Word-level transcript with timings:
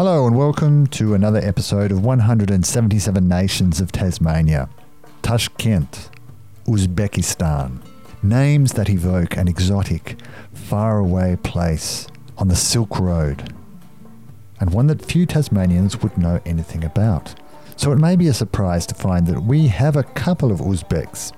Hello 0.00 0.26
and 0.26 0.34
welcome 0.34 0.86
to 0.86 1.12
another 1.12 1.40
episode 1.40 1.92
of 1.92 2.02
177 2.02 3.28
Nations 3.28 3.82
of 3.82 3.92
Tasmania. 3.92 4.70
Tashkent, 5.20 6.08
Uzbekistan. 6.64 7.82
Names 8.22 8.72
that 8.72 8.88
evoke 8.88 9.36
an 9.36 9.46
exotic, 9.46 10.18
faraway 10.54 11.36
place 11.36 12.06
on 12.38 12.48
the 12.48 12.56
Silk 12.56 12.98
Road, 12.98 13.52
and 14.58 14.72
one 14.72 14.86
that 14.86 15.04
few 15.04 15.26
Tasmanians 15.26 15.98
would 15.98 16.16
know 16.16 16.40
anything 16.46 16.82
about. 16.82 17.34
So 17.76 17.92
it 17.92 17.98
may 17.98 18.16
be 18.16 18.28
a 18.28 18.32
surprise 18.32 18.86
to 18.86 18.94
find 18.94 19.26
that 19.26 19.42
we 19.42 19.66
have 19.66 19.96
a 19.96 20.02
couple 20.02 20.50
of 20.50 20.60
Uzbeks, 20.60 21.34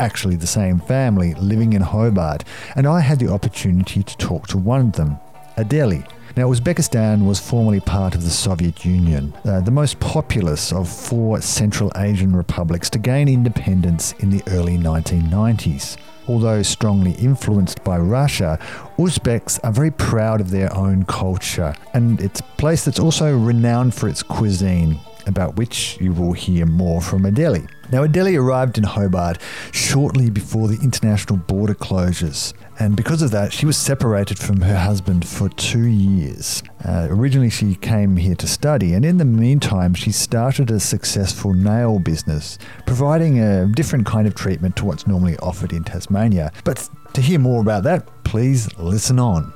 actually 0.00 0.34
the 0.34 0.48
same 0.48 0.80
family, 0.80 1.34
living 1.34 1.72
in 1.72 1.82
Hobart, 1.82 2.42
and 2.74 2.84
I 2.84 2.98
had 2.98 3.20
the 3.20 3.32
opportunity 3.32 4.02
to 4.02 4.16
talk 4.16 4.48
to 4.48 4.58
one 4.58 4.80
of 4.80 4.92
them, 4.94 5.18
Adeli. 5.56 6.04
Now, 6.34 6.48
Uzbekistan 6.48 7.26
was 7.26 7.38
formerly 7.38 7.80
part 7.80 8.14
of 8.14 8.24
the 8.24 8.30
Soviet 8.30 8.86
Union, 8.86 9.34
uh, 9.44 9.60
the 9.60 9.70
most 9.70 10.00
populous 10.00 10.72
of 10.72 10.88
four 10.88 11.42
Central 11.42 11.92
Asian 11.94 12.34
republics 12.34 12.88
to 12.90 12.98
gain 12.98 13.28
independence 13.28 14.12
in 14.20 14.30
the 14.30 14.42
early 14.46 14.78
1990s. 14.78 15.98
Although 16.28 16.62
strongly 16.62 17.12
influenced 17.12 17.84
by 17.84 17.98
Russia, 17.98 18.58
Uzbeks 18.96 19.60
are 19.62 19.72
very 19.72 19.90
proud 19.90 20.40
of 20.40 20.50
their 20.50 20.74
own 20.74 21.04
culture, 21.04 21.74
and 21.92 22.18
it's 22.18 22.40
a 22.40 22.44
place 22.56 22.82
that's 22.82 23.00
also 23.00 23.36
renowned 23.36 23.94
for 23.94 24.08
its 24.08 24.22
cuisine, 24.22 24.98
about 25.26 25.56
which 25.56 25.98
you 26.00 26.14
will 26.14 26.32
hear 26.32 26.64
more 26.64 27.02
from 27.02 27.24
Adeli. 27.24 27.68
Now, 27.90 28.06
Adeli 28.06 28.40
arrived 28.40 28.78
in 28.78 28.84
Hobart 28.84 29.38
shortly 29.72 30.30
before 30.30 30.68
the 30.68 30.80
international 30.82 31.36
border 31.36 31.74
closures, 31.74 32.54
and 32.82 32.96
because 32.96 33.22
of 33.22 33.30
that, 33.30 33.52
she 33.52 33.64
was 33.64 33.76
separated 33.76 34.40
from 34.40 34.60
her 34.62 34.76
husband 34.76 35.24
for 35.24 35.48
two 35.50 35.86
years. 35.86 36.64
Uh, 36.84 37.06
originally, 37.10 37.48
she 37.48 37.76
came 37.76 38.16
here 38.16 38.34
to 38.34 38.48
study, 38.48 38.92
and 38.94 39.04
in 39.04 39.18
the 39.18 39.24
meantime, 39.24 39.94
she 39.94 40.10
started 40.10 40.68
a 40.68 40.80
successful 40.80 41.54
nail 41.54 42.00
business, 42.00 42.58
providing 42.84 43.38
a 43.38 43.66
different 43.66 44.04
kind 44.04 44.26
of 44.26 44.34
treatment 44.34 44.74
to 44.74 44.84
what's 44.84 45.06
normally 45.06 45.36
offered 45.36 45.72
in 45.72 45.84
Tasmania. 45.84 46.50
But 46.64 46.90
to 47.12 47.20
hear 47.20 47.38
more 47.38 47.60
about 47.60 47.84
that, 47.84 48.24
please 48.24 48.68
listen 48.76 49.20
on. 49.20 49.52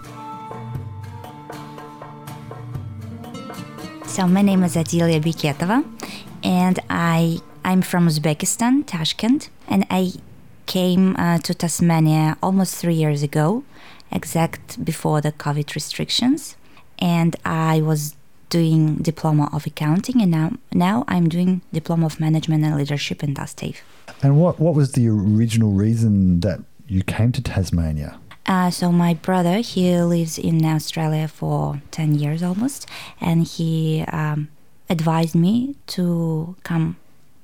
So 4.06 4.28
my 4.28 4.42
name 4.42 4.62
is 4.62 4.76
Adilia 4.76 5.20
Biketova, 5.20 5.84
and 6.44 6.78
I 6.88 7.40
I'm 7.64 7.82
from 7.82 8.06
Uzbekistan, 8.06 8.84
Tashkent, 8.86 9.48
and 9.66 9.84
I 9.90 10.12
came 10.66 11.16
uh, 11.16 11.38
to 11.38 11.54
Tasmania 11.54 12.36
almost 12.42 12.76
three 12.76 12.94
years 12.94 13.22
ago, 13.22 13.64
exact 14.12 14.84
before 14.84 15.20
the 15.20 15.32
COVID 15.32 15.74
restrictions, 15.74 16.56
and 16.98 17.36
I 17.44 17.80
was 17.80 18.16
doing 18.48 18.96
diploma 18.96 19.48
of 19.52 19.66
accounting, 19.66 20.22
and 20.22 20.30
now 20.30 20.52
now 20.72 21.04
I'm 21.08 21.28
doing 21.28 21.62
diploma 21.72 22.06
of 22.06 22.20
management 22.20 22.64
and 22.64 22.76
leadership 22.76 23.22
in 23.22 23.34
TASTAFE. 23.34 23.80
And 24.22 24.40
what 24.40 24.60
what 24.60 24.74
was 24.74 24.92
the 24.92 25.08
original 25.08 25.72
reason 25.72 26.40
that 26.40 26.60
you 26.88 27.02
came 27.02 27.32
to 27.32 27.42
Tasmania? 27.42 28.18
Uh, 28.46 28.70
so 28.70 28.92
my 28.92 29.14
brother, 29.14 29.58
he 29.58 30.00
lives 30.00 30.38
in 30.38 30.64
Australia 30.64 31.26
for 31.26 31.82
ten 31.90 32.14
years 32.14 32.42
almost, 32.42 32.86
and 33.20 33.44
he 33.44 34.04
um, 34.08 34.48
advised 34.88 35.34
me 35.34 35.74
to 35.88 36.54
come 36.62 36.96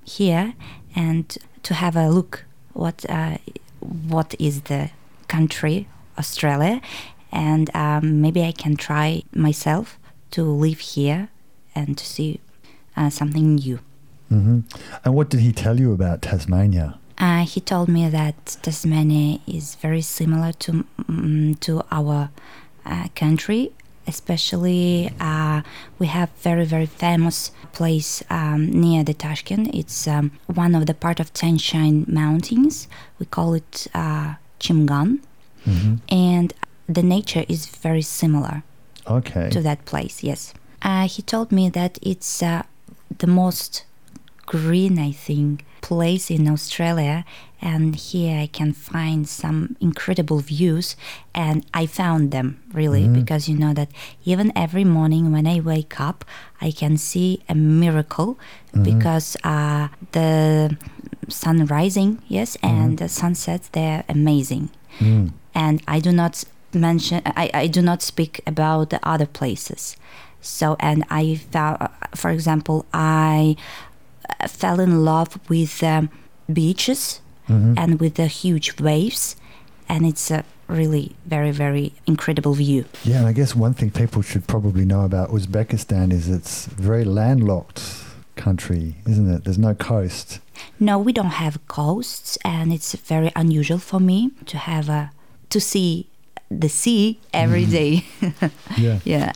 here 0.05 0.55
and 0.95 1.39
to 1.63 1.75
have 1.75 1.97
a 1.97 2.09
look 2.09 2.45
what 2.75 3.05
uh, 3.09 3.39
what 3.81 4.35
is 4.39 4.63
the 4.63 4.91
country 5.29 5.87
Australia, 6.19 6.81
and 7.31 7.75
um, 7.75 8.21
maybe 8.21 8.43
I 8.43 8.53
can 8.53 8.77
try 8.77 9.23
myself 9.35 9.99
to 10.33 10.43
live 10.45 10.81
here 10.81 11.29
and 11.75 11.97
to 11.99 12.05
see 12.05 12.41
uh, 12.97 13.11
something 13.11 13.55
new. 13.57 13.79
hmm 14.29 14.61
And 15.05 15.15
what 15.15 15.31
did 15.31 15.41
he 15.41 15.53
tell 15.53 15.81
you 15.81 15.93
about 15.93 16.23
Tasmania? 16.23 16.99
Uh, 17.19 17.45
he 17.45 17.61
told 17.61 17.89
me 17.89 18.09
that 18.09 18.57
Tasmania 18.63 19.39
is 19.47 19.77
very 19.77 20.03
similar 20.03 20.53
to 20.65 20.85
mm, 21.09 21.59
to 21.61 21.83
our 21.91 22.31
uh, 22.85 23.09
country. 23.15 23.73
Especially, 24.07 25.11
uh, 25.21 25.63
we 25.99 26.07
have 26.07 26.31
very 26.43 26.65
very 26.65 26.87
famous 26.87 27.53
place 27.73 28.23
um, 28.31 28.67
near 28.71 29.05
the 29.05 29.15
Tashkent. 29.15 29.75
It's 29.75 30.07
um, 30.09 30.33
one 30.47 30.75
of 30.75 30.87
the 30.87 30.95
part 30.95 31.21
of 31.21 31.33
Tian 31.33 31.59
Shan 31.59 32.05
Mountains. 32.09 32.89
We 33.19 33.27
call 33.27 33.55
it 33.55 33.87
uh, 33.95 34.35
Chimgan, 34.61 35.21
hmm 35.65 35.95
and 36.09 36.53
the 36.89 37.03
nature 37.03 37.45
is 37.49 37.67
very 37.67 38.03
similar 38.03 38.63
Okay. 39.07 39.49
to 39.51 39.61
that 39.63 39.85
place. 39.85 40.23
Yes, 40.23 40.53
uh, 40.83 41.07
he 41.09 41.23
told 41.23 41.53
me 41.53 41.69
that 41.71 41.99
it's 42.03 42.43
uh, 42.43 42.63
the 43.19 43.27
most 43.29 43.85
green, 44.47 44.99
I 44.99 45.13
think, 45.13 45.65
place 45.81 46.31
in 46.31 46.49
Australia, 46.49 47.25
and 47.63 47.95
here 47.95 48.39
I 48.41 48.49
can 48.49 48.73
find 48.73 49.29
some 49.29 49.77
incredible 49.81 50.41
views, 50.41 50.97
and 51.33 51.65
I 51.73 51.87
found 51.87 52.33
them 52.33 52.61
really 52.73 53.07
because 53.09 53.49
you 53.49 53.57
know 53.57 53.73
that 53.73 53.89
even 54.25 54.53
every 54.57 54.85
morning 54.85 55.31
when 55.31 55.47
I 55.47 55.61
wake 55.61 56.01
up, 56.01 56.25
I 56.61 56.73
can 56.73 56.97
see 56.97 57.43
a 57.49 57.55
miracle 57.55 58.39
because 58.83 59.37
uh, 59.45 59.89
the 60.11 60.77
sun 61.29 61.65
rising, 61.67 62.21
yes, 62.27 62.57
and 62.63 62.99
the 62.99 63.09
sunsets 63.09 63.69
they're 63.69 64.05
amazing. 64.09 64.71
Mm. 64.99 65.33
and 65.55 65.83
I 65.89 66.01
do 66.01 66.13
not 66.13 66.45
mention 66.75 67.23
I, 67.25 67.51
I 67.55 67.67
do 67.67 67.81
not 67.81 68.03
speak 68.03 68.43
about 68.47 68.91
the 68.91 69.01
other 69.03 69.25
places. 69.25 69.97
So 70.43 70.77
and 70.81 71.05
I 71.09 71.37
found, 71.37 71.89
for 72.15 72.31
example, 72.31 72.85
I 72.93 73.57
fell 74.49 74.81
in 74.81 75.03
love 75.03 75.39
with 75.49 75.83
um, 75.83 76.11
beaches 76.53 77.22
Mhm. 77.49 77.75
and 77.77 78.01
with 78.01 78.15
the 78.15 78.27
huge 78.27 78.81
waves, 78.81 79.37
and 79.89 80.07
it's 80.07 80.31
a 80.31 80.45
really 80.69 81.15
very 81.27 81.51
very 81.51 81.93
incredible 82.07 82.55
view. 82.55 82.85
Yeah, 83.05 83.19
and 83.19 83.27
I 83.27 83.33
guess 83.33 83.55
one 83.55 83.75
thing 83.75 83.91
people 83.91 84.23
should 84.23 84.47
probably 84.47 84.85
know 84.85 85.05
about 85.05 85.31
Uzbekistan 85.31 86.13
is 86.13 86.29
it's 86.29 86.67
a 86.67 86.71
very 86.71 87.05
landlocked 87.05 87.83
country, 88.37 88.95
isn't 89.07 89.29
it? 89.31 89.45
There's 89.45 89.59
no 89.59 89.75
coast. 89.75 90.41
No, 90.79 90.99
we 90.99 91.13
don't 91.13 91.35
have 91.45 91.59
coasts, 91.69 92.39
and 92.45 92.73
it's 92.73 92.95
very 92.95 93.31
unusual 93.37 93.79
for 93.79 94.01
me 94.01 94.31
to 94.47 94.57
have 94.59 94.89
a 94.89 95.11
to 95.51 95.61
see 95.61 96.07
the 96.51 96.69
sea 96.69 97.19
every 97.33 97.65
day. 97.67 98.05
Yeah. 98.79 98.99
yeah 99.05 99.33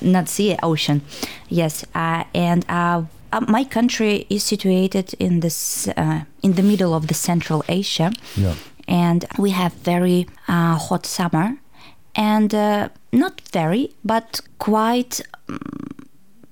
not 0.00 0.28
sea 0.28 0.56
ocean 0.62 1.02
yes 1.48 1.84
uh, 1.94 2.24
and 2.34 2.64
uh, 2.68 3.02
uh, 3.34 3.40
my 3.48 3.64
country 3.64 4.26
is 4.30 4.44
situated 4.44 5.14
in 5.18 5.40
this 5.40 5.88
uh, 5.88 6.20
in 6.42 6.52
the 6.54 6.62
middle 6.62 6.94
of 6.94 7.06
the 7.06 7.14
central 7.14 7.64
asia. 7.68 8.12
Yeah. 8.36 8.54
and 8.86 9.24
we 9.38 9.50
have 9.50 9.72
very 9.72 10.26
uh, 10.48 10.76
hot 10.76 11.06
summer. 11.06 11.56
And 12.14 12.54
uh, 12.54 12.88
not 13.12 13.40
very 13.52 13.92
but 14.04 14.40
quite 14.58 15.20
um, 15.48 15.58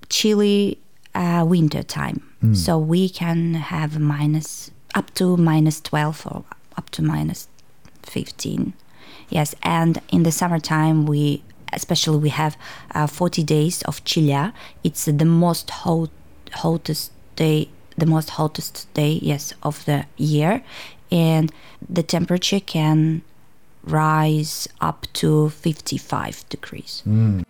chilly 0.08 0.78
uh, 1.14 1.44
winter 1.46 1.82
time. 1.84 2.18
So 2.54 2.76
we 2.76 3.08
can 3.08 3.54
have 3.54 4.00
minus 4.00 4.72
up 4.96 5.14
to 5.14 5.36
minus 5.36 5.80
12 5.80 6.26
or 6.26 6.44
up 6.76 6.90
to 6.90 7.02
minus 7.02 7.46
15 8.02 8.72
yes 9.30 9.54
and 9.62 10.00
in 10.08 10.24
the 10.24 10.32
summertime 10.32 11.06
we 11.06 11.42
especially 11.72 12.18
we 12.18 12.30
have 12.30 12.56
uh, 12.94 13.06
40 13.06 13.42
days 13.44 13.82
of 13.82 14.04
chilya. 14.04 14.52
It's 14.84 15.04
the 15.06 15.24
most 15.24 15.70
hot 15.70 16.10
hottest 16.54 17.12
day 17.36 17.68
the 17.96 18.06
most 18.06 18.30
hottest 18.30 18.92
day 18.94 19.18
yes 19.22 19.52
of 19.62 19.84
the 19.84 20.04
year 20.16 20.62
and 21.10 21.52
the 21.88 22.02
temperature 22.02 22.60
can 22.60 23.22
rise 23.84 24.68
up 24.80 25.06
to 25.12 25.50
55 25.50 26.48
degrees 26.48 27.02
Mm. 27.06 27.44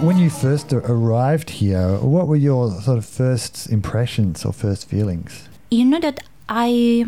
When 0.00 0.16
you 0.16 0.30
first 0.30 0.72
arrived 0.72 1.50
here, 1.50 1.96
what 1.98 2.28
were 2.28 2.36
your 2.36 2.70
sort 2.82 2.98
of 2.98 3.04
first 3.04 3.68
impressions 3.68 4.44
or 4.44 4.52
first 4.52 4.88
feelings? 4.88 5.48
you 5.70 5.84
know 5.84 6.00
that 6.00 6.20
i 6.48 7.04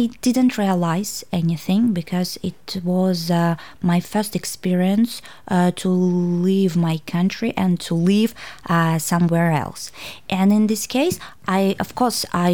i 0.00 0.10
didn't 0.26 0.58
realize 0.58 1.12
anything 1.40 1.92
because 2.00 2.30
it 2.42 2.80
was 2.84 3.30
uh, 3.30 3.54
my 3.80 4.00
first 4.00 4.34
experience 4.34 5.22
uh, 5.48 5.70
to 5.82 5.88
leave 5.88 6.76
my 6.76 6.96
country 7.06 7.50
and 7.56 7.78
to 7.78 7.94
live 7.94 8.34
uh, 8.68 8.98
somewhere 8.98 9.52
else. 9.52 9.92
And 10.28 10.52
in 10.52 10.66
this 10.66 10.84
case 10.86 11.16
i 11.46 11.76
of 11.78 11.94
course 11.94 12.20
i 12.32 12.52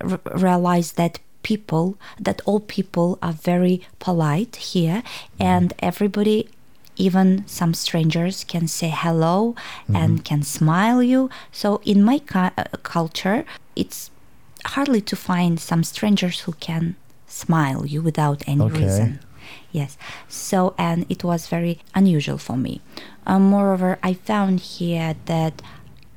r- 0.00 0.20
realized 0.46 0.96
that 0.96 1.20
people 1.42 1.96
that 2.26 2.38
all 2.44 2.60
people 2.60 3.18
are 3.22 3.36
very 3.52 3.76
polite 3.98 4.54
here 4.74 5.02
and 5.38 5.72
everybody 5.90 6.48
even 6.96 7.46
some 7.46 7.72
strangers 7.74 8.42
can 8.52 8.66
say 8.66 8.90
hello 9.02 9.54
and 9.94 10.24
can 10.24 10.42
smile 10.42 11.00
you. 11.00 11.30
So 11.52 11.80
in 11.84 12.02
my 12.02 12.18
cu- 12.18 12.54
uh, 12.58 12.64
culture 12.82 13.44
it's 13.76 14.10
hardly 14.64 15.00
to 15.02 15.16
find 15.16 15.58
some 15.60 15.82
strangers 15.84 16.40
who 16.40 16.52
can 16.54 16.96
smile 17.26 17.84
you 17.86 18.00
without 18.02 18.42
any 18.46 18.62
Okay. 18.62 18.84
reason 18.84 19.20
Yes. 19.72 19.96
So, 20.28 20.74
and 20.78 21.06
it 21.08 21.24
was 21.24 21.46
very 21.46 21.78
unusual 21.94 22.36
for 22.38 22.56
me. 22.56 22.80
Um, 23.26 23.42
moreover, 23.50 23.98
I 24.02 24.12
found 24.14 24.60
here 24.60 25.14
that 25.26 25.62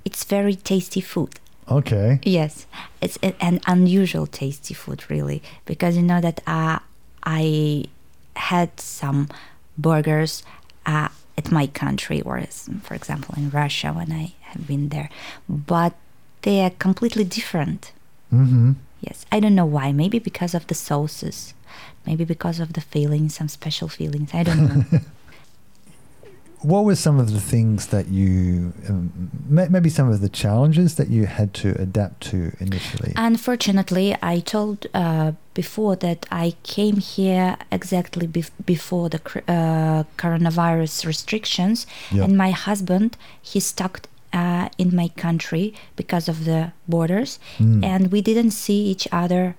it's 0.03 0.23
very 0.25 0.55
tasty 0.55 0.99
food. 1.01 1.39
Okay. 1.69 2.19
Yes, 2.23 2.65
it's 3.01 3.17
a- 3.23 3.35
an 3.43 3.59
unusual 3.67 4.25
tasty 4.27 4.73
food, 4.73 5.03
really, 5.09 5.41
because 5.65 5.95
you 5.95 6.01
know 6.03 6.19
that 6.21 6.41
uh, 6.47 6.79
I 7.23 7.85
had 8.35 8.77
some 8.79 9.27
burgers 9.77 10.43
uh, 10.85 11.07
at 11.37 11.51
my 11.51 11.67
country, 11.67 12.21
or 12.21 12.41
for 12.83 12.95
example 12.95 13.33
in 13.37 13.49
Russia 13.49 13.93
when 13.93 14.11
I 14.11 14.33
have 14.41 14.67
been 14.67 14.89
there, 14.89 15.09
but 15.47 15.93
they 16.41 16.61
are 16.65 16.71
completely 16.71 17.23
different. 17.23 17.91
Mm-hmm. 18.33 18.71
Yes, 19.01 19.25
I 19.31 19.39
don't 19.39 19.55
know 19.55 19.65
why. 19.65 19.91
Maybe 19.91 20.19
because 20.19 20.53
of 20.53 20.67
the 20.67 20.75
sauces, 20.75 21.53
maybe 22.05 22.23
because 22.25 22.59
of 22.59 22.73
the 22.73 22.81
feelings, 22.81 23.35
some 23.35 23.47
special 23.49 23.87
feelings. 23.87 24.31
I 24.33 24.43
don't 24.43 24.67
know. 24.91 24.99
What 26.63 26.85
were 26.85 26.95
some 26.95 27.19
of 27.19 27.33
the 27.33 27.39
things 27.39 27.87
that 27.87 28.09
you, 28.09 28.71
um, 28.87 29.31
maybe 29.49 29.89
some 29.89 30.11
of 30.11 30.21
the 30.21 30.29
challenges 30.29 30.93
that 30.97 31.09
you 31.09 31.25
had 31.25 31.55
to 31.55 31.69
adapt 31.81 32.21
to 32.29 32.51
initially? 32.59 33.13
Unfortunately, 33.15 34.15
I 34.21 34.41
told 34.41 34.85
uh, 34.93 35.31
before 35.55 35.95
that 35.95 36.27
I 36.31 36.53
came 36.61 36.97
here 36.97 37.57
exactly 37.71 38.27
bef- 38.27 38.51
before 38.63 39.09
the 39.09 39.17
uh, 39.47 40.03
coronavirus 40.19 41.07
restrictions, 41.07 41.87
Yeah. 42.11 42.25
and 42.25 42.37
my 42.37 42.51
husband 42.51 43.17
he 43.41 43.59
stuck 43.59 44.01
uh, 44.33 44.69
in 44.77 44.95
my 44.95 45.09
country 45.09 45.73
because 45.95 46.27
of 46.31 46.45
the 46.45 46.71
borders, 46.87 47.39
Mm. 47.59 47.83
and 47.85 48.11
we 48.11 48.21
didn't 48.21 48.51
see 48.51 48.81
each 48.91 49.07
other 49.11 49.55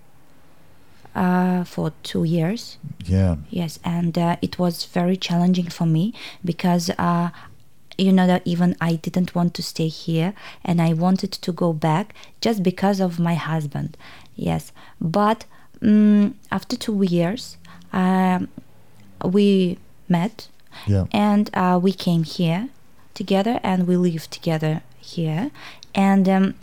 uh, 1.14 1.64
for 1.64 1.92
two 2.02 2.24
years. 2.24 2.78
yeah. 3.04 3.36
Yes, 3.50 3.78
and 3.84 4.16
uh, 4.16 4.36
it 4.40 4.58
was 4.58 4.84
very 4.86 5.16
challenging 5.16 5.68
for 5.70 5.86
me 5.86 6.14
because 6.44 6.90
uh, 6.98 7.28
you 7.98 8.12
know 8.12 8.26
that 8.26 8.42
even 8.46 8.74
I 8.80 8.94
didn't 8.96 9.34
want 9.34 9.52
to 9.54 9.62
stay 9.62 9.88
here 9.88 10.32
and 10.64 10.80
I 10.80 10.94
wanted 10.94 11.32
to 11.32 11.52
go 11.52 11.72
back 11.74 12.14
just 12.40 12.62
because 12.62 13.00
of 13.00 13.18
my 13.18 13.34
husband. 13.34 13.96
Yes, 14.36 14.72
but 15.00 15.44
um, 15.82 16.34
after 16.50 16.76
two 16.76 17.02
years, 17.02 17.58
um, 17.92 18.48
we 19.24 19.76
met 20.08 20.48
Yeah. 20.86 21.04
and 21.12 21.50
uh, 21.54 21.78
we 21.82 21.92
came 21.92 22.24
here 22.24 22.68
together 23.14 23.60
and 23.62 23.86
we 23.86 23.96
live 23.96 24.28
together 24.30 24.82
here. 24.98 25.50
And 25.94 26.28
um, 26.28 26.54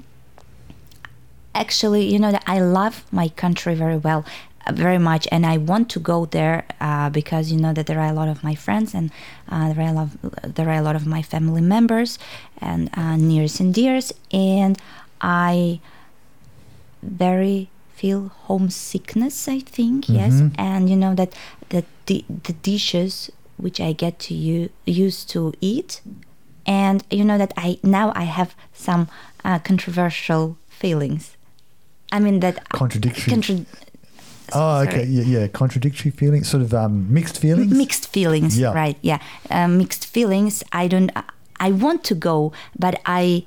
actually 1.55 2.03
you 2.13 2.19
know 2.19 2.31
that 2.31 2.43
i 2.45 2.59
love 2.61 3.03
my 3.11 3.27
country 3.29 3.73
very 3.73 3.97
well 3.97 4.23
uh, 4.67 4.71
very 4.71 4.97
much. 4.99 5.27
And 5.31 5.45
i 5.45 5.57
want 5.57 5.89
to 5.91 5.99
go 5.99 6.25
there 6.25 6.65
uh, 6.79 7.09
because 7.09 7.51
you 7.51 7.59
know 7.59 7.73
that 7.73 7.85
there 7.87 7.99
are 7.99 8.09
a 8.09 8.13
lot 8.13 8.27
of 8.29 8.43
my 8.43 8.55
friends 8.55 8.93
and 8.93 9.09
uh, 9.49 9.73
there, 9.73 9.83
are 9.85 9.89
a 9.89 9.93
lot 9.93 10.09
there 10.55 10.69
are 10.69 10.75
a 10.75 10.81
lot 10.81 10.95
of 10.95 11.05
my 11.07 11.21
family 11.21 11.61
members 11.61 12.19
and 12.61 12.89
uh, 12.95 13.15
nears 13.15 13.59
and 13.59 13.73
dears. 13.73 14.13
And 14.31 14.77
i 15.21 15.79
very 17.01 17.69
feel 17.95 18.29
homesickness 18.47 19.47
i 19.47 19.59
think 19.59 20.07
yes. 20.07 20.33
Mhm. 20.33 20.51
and 20.57 20.89
you 20.89 20.95
know 20.95 21.13
that 21.15 21.33
that 21.69 21.85
the, 22.05 22.23
the 22.43 22.53
dishes 22.53 23.31
which 23.57 23.79
i 23.81 23.91
get 23.91 24.19
to 24.19 24.33
u- 24.33 24.69
use 24.85 25.25
to 25.25 25.53
eat 25.61 26.01
and 26.69 26.97
you 27.17 27.23
know 27.29 27.37
that 27.43 27.51
i 27.57 27.77
now 27.83 28.07
i 28.15 28.25
have 28.37 28.49
some 28.73 29.01
uh, 29.47 29.57
controversial 29.69 30.43
feelings 30.81 31.23
i 32.11 32.19
mean 32.19 32.39
that 32.39 32.55
Contradictory. 32.69 33.31
contra- 33.33 33.65
oh, 34.53 34.81
okay. 34.85 35.05
Yeah, 35.05 35.23
yeah. 35.39 35.47
Contradictory 35.47 36.11
feelings, 36.11 36.47
sort 36.49 36.63
of 36.63 36.73
um, 36.73 36.93
mixed 37.13 37.37
feelings. 37.39 37.71
mixed 37.83 38.05
feelings 38.15 38.57
Yeah. 38.57 38.73
right 38.83 38.97
yeah 39.01 39.19
uh, 39.55 39.67
mixed 39.67 40.05
feelings 40.15 40.63
i 40.71 40.87
don't 40.87 41.11
i 41.67 41.69
want 41.71 42.03
to 42.09 42.15
go 42.15 42.51
but 42.83 42.93
i 43.05 43.45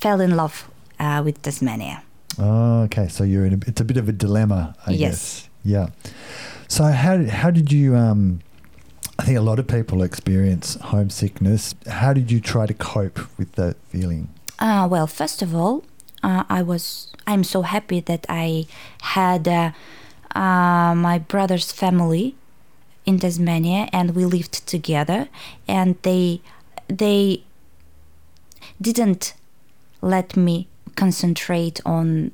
fell 0.00 0.20
in 0.20 0.32
love 0.36 0.56
uh, 1.00 1.22
with 1.24 1.36
tasmania 1.42 2.02
Oh, 2.36 2.82
okay. 2.90 3.06
So 3.06 3.22
you're 3.22 3.46
in 3.46 3.52
a, 3.54 3.58
it's 3.70 3.80
a 3.80 3.84
bit 3.84 3.96
of 3.96 4.08
a 4.08 4.12
dilemma, 4.12 4.74
I 4.88 4.90
Yes. 4.90 4.98
guess. 4.98 5.48
Yeah. 5.62 5.86
So 6.66 6.82
how 7.04 7.14
how 7.40 7.50
did 7.52 7.70
you 7.70 7.94
um 7.94 8.40
I 9.18 9.22
think 9.22 9.38
a 9.38 9.42
lot 9.42 9.58
of 9.58 9.68
people 9.68 10.02
experience 10.02 10.74
homesickness. 10.76 11.74
How 11.88 12.12
did 12.12 12.32
you 12.32 12.40
try 12.40 12.66
to 12.66 12.74
cope 12.74 13.20
with 13.38 13.52
that 13.52 13.76
feeling? 13.88 14.28
Uh, 14.58 14.88
well, 14.90 15.06
first 15.06 15.40
of 15.40 15.54
all, 15.54 15.84
uh, 16.22 16.44
I 16.48 16.62
was 16.62 17.12
I'm 17.26 17.44
so 17.44 17.62
happy 17.62 18.00
that 18.00 18.26
I 18.28 18.66
had 19.02 19.46
uh, 19.46 19.70
uh, 20.34 20.94
my 20.94 21.18
brother's 21.18 21.70
family 21.70 22.34
in 23.06 23.18
Tasmania, 23.18 23.88
and 23.92 24.14
we 24.16 24.24
lived 24.24 24.66
together, 24.66 25.28
and 25.68 25.96
they 26.02 26.40
they 26.88 27.44
didn't 28.80 29.34
let 30.00 30.36
me 30.36 30.66
concentrate 30.96 31.80
on 31.84 32.32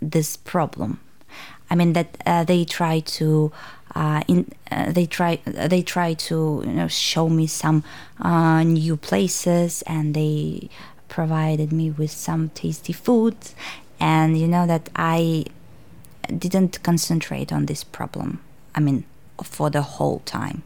this 0.00 0.36
problem. 0.36 1.00
I 1.70 1.74
mean 1.74 1.92
that 1.92 2.16
uh, 2.26 2.44
they 2.44 2.64
try 2.64 3.00
to 3.00 3.52
uh, 3.98 4.22
in 4.28 4.46
uh, 4.70 4.92
they 4.92 5.06
try 5.06 5.40
they 5.44 5.82
try 5.82 6.14
to 6.14 6.62
you 6.64 6.72
know 6.72 6.86
show 6.86 7.28
me 7.28 7.48
some 7.48 7.82
uh, 8.20 8.62
new 8.62 8.96
places 8.96 9.82
and 9.88 10.14
they 10.14 10.70
provided 11.08 11.72
me 11.72 11.90
with 11.90 12.12
some 12.12 12.48
tasty 12.50 12.92
food 12.92 13.36
and 13.98 14.38
you 14.38 14.46
know 14.46 14.66
that 14.68 14.88
I 14.94 15.46
didn't 16.26 16.80
concentrate 16.84 17.52
on 17.52 17.66
this 17.66 17.82
problem. 17.82 18.40
I 18.74 18.80
mean 18.80 19.04
for 19.42 19.68
the 19.68 19.82
whole 19.82 20.20
time. 20.20 20.62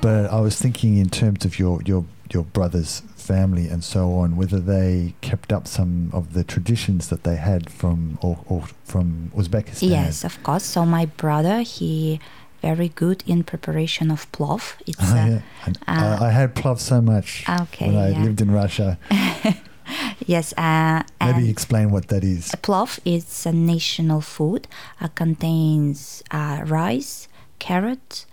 But 0.00 0.26
I 0.32 0.40
was 0.40 0.56
thinking 0.56 0.96
in 0.96 1.08
terms 1.08 1.44
of 1.44 1.60
your 1.60 1.80
your 1.84 2.04
your 2.34 2.44
brother's 2.44 3.00
family 3.16 3.68
and 3.68 3.82
so 3.84 4.12
on, 4.14 4.36
whether 4.36 4.58
they 4.60 5.14
kept 5.20 5.52
up 5.52 5.66
some 5.66 6.10
of 6.12 6.32
the 6.32 6.44
traditions 6.44 7.08
that 7.08 7.24
they 7.24 7.36
had 7.36 7.70
from 7.70 8.18
or, 8.22 8.38
or 8.46 8.64
from 8.84 9.30
Uzbekistan. 9.36 9.90
Yes, 9.90 10.24
of 10.24 10.42
course. 10.42 10.64
So 10.64 10.84
my 10.84 11.06
brother, 11.06 11.60
he 11.60 12.20
very 12.62 12.88
good 12.88 13.22
in 13.26 13.44
preparation 13.44 14.10
of 14.10 14.30
plov. 14.32 14.74
It's 14.86 14.98
Oh, 15.00 15.12
uh, 15.16 15.26
yeah. 15.26 15.40
Uh, 15.86 15.92
uh, 15.92 16.18
I 16.24 16.30
had 16.30 16.54
plov 16.56 16.78
so 16.80 17.00
much 17.00 17.44
Okay, 17.48 17.86
when 17.86 17.96
I 17.96 18.08
yeah. 18.10 18.22
lived 18.24 18.40
in 18.40 18.50
Russia. 18.50 18.98
yes, 20.26 20.52
uh, 20.56 21.02
Maybe 21.20 21.48
explain 21.50 21.90
what 21.90 22.08
that 22.08 22.24
is. 22.24 22.50
plov 22.62 22.98
is 23.04 23.46
a 23.46 23.52
national 23.52 24.20
food. 24.20 24.66
Uh, 25.00 25.08
contains 25.08 26.22
uh, 26.32 26.62
rice, 26.66 27.28
carrot, 27.58 28.26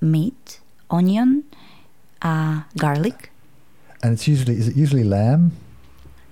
meat, 0.00 0.60
onion, 0.90 1.44
uh, 2.22 2.62
garlic. 2.76 3.30
And 4.02 4.12
it's 4.12 4.28
usually 4.28 4.56
is 4.56 4.68
it 4.68 4.76
usually 4.76 5.04
lamb, 5.04 5.52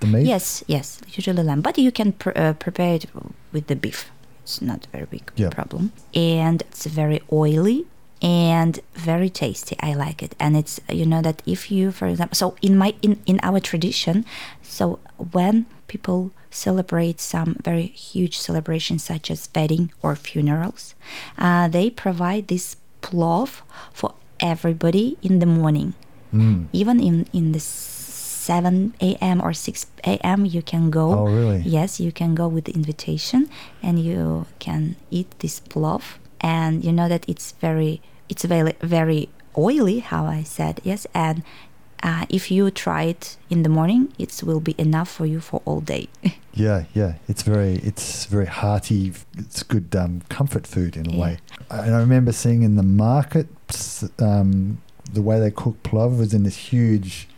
the 0.01 0.07
meat? 0.07 0.27
Yes, 0.27 0.63
yes, 0.67 1.01
usually 1.09 1.43
lamb, 1.43 1.63
but 1.63 1.79
you 1.79 1.91
can 1.93 2.13
pr- 2.13 2.37
uh, 2.37 2.53
prepare 2.55 2.95
it 2.95 3.07
with 3.53 3.67
the 3.67 3.75
beef. 3.77 4.11
It's 4.43 4.63
not 4.63 4.87
a 4.87 4.91
very 4.91 5.07
big 5.07 5.33
Yeah. 5.37 5.51
problem, 5.51 5.91
and 6.15 6.63
it's 6.63 6.87
very 6.87 7.21
oily 7.33 7.87
and 8.23 8.79
very 8.95 9.29
tasty. 9.29 9.77
I 9.81 9.95
like 9.95 10.23
it, 10.23 10.35
and 10.39 10.57
it's 10.57 10.79
you 10.89 11.05
know 11.07 11.21
that 11.23 11.43
if 11.47 11.71
you, 11.71 11.91
for 11.91 12.07
example, 12.07 12.37
so 12.37 12.55
in 12.63 12.79
my 12.79 12.95
in 13.03 13.19
in 13.27 13.41
our 13.43 13.59
tradition, 13.61 14.25
so 14.63 15.01
when 15.33 15.67
people 15.89 16.31
celebrate 16.51 17.21
some 17.21 17.57
very 17.65 17.87
huge 17.87 18.39
celebrations 18.39 19.03
such 19.05 19.31
as 19.31 19.49
wedding 19.55 19.91
or 20.03 20.15
funerals, 20.17 20.95
uh, 21.39 21.67
they 21.69 21.91
provide 21.91 22.47
this 22.47 22.77
plov 23.03 23.63
for 23.93 24.15
everybody 24.41 25.17
in 25.23 25.39
the 25.41 25.47
morning 25.47 25.95
Mm. 26.35 26.67
even 26.73 27.01
in 27.01 27.27
in 27.33 27.53
the 27.53 27.61
7 27.61 28.95
a.m 29.01 29.41
or 29.43 29.53
6 29.53 29.87
a.m 30.05 30.45
you 30.47 30.63
can 30.63 30.91
go 30.91 31.13
Oh, 31.13 31.25
really? 31.27 31.63
yes 31.65 31.99
you 32.01 32.13
can 32.13 32.35
go 32.35 32.47
with 32.49 32.65
the 32.65 32.73
invitation 32.75 33.49
and 33.83 33.99
you 33.99 34.47
can 34.59 34.97
eat 35.11 35.29
this 35.41 35.61
plov 35.61 36.03
and 36.41 36.85
you 36.85 36.93
know 36.93 37.09
that 37.09 37.25
it's 37.29 37.53
very 37.61 38.01
it's 38.29 38.45
very 38.45 38.75
very 38.83 39.29
oily 39.57 39.99
how 40.01 40.27
i 40.27 40.43
said 40.45 40.81
yes 40.85 41.07
and 41.15 41.43
uh, 42.03 42.25
if 42.29 42.51
you 42.51 42.71
try 42.71 43.03
it 43.05 43.37
in 43.51 43.63
the 43.63 43.69
morning 43.69 44.13
it 44.19 44.43
will 44.45 44.61
be 44.61 44.75
enough 44.79 45.09
for 45.11 45.27
you 45.27 45.41
for 45.41 45.61
all 45.65 45.81
day 45.81 46.09
Yeah, 46.57 46.85
yeah. 46.95 47.13
It's 47.29 47.43
very 47.43 47.75
it's 47.85 48.25
very 48.33 48.47
hearty. 48.47 49.13
It's 49.37 49.63
good 49.63 49.95
um, 49.95 50.23
comfort 50.31 50.67
food 50.67 50.97
in 50.97 51.05
a 51.07 51.11
Yeah. 51.13 51.21
way. 51.23 51.39
And 51.69 51.95
I 51.95 51.99
remember 52.01 52.33
seeing 52.33 52.63
in 52.63 52.77
the 52.77 52.83
market 52.83 53.47
um, 54.19 54.79
the 55.13 55.23
way 55.23 55.39
they 55.41 55.51
cook 55.51 55.83
plov 55.83 56.19
was 56.19 56.35
in 56.35 56.43
this 56.43 56.57
huge, 56.57 57.29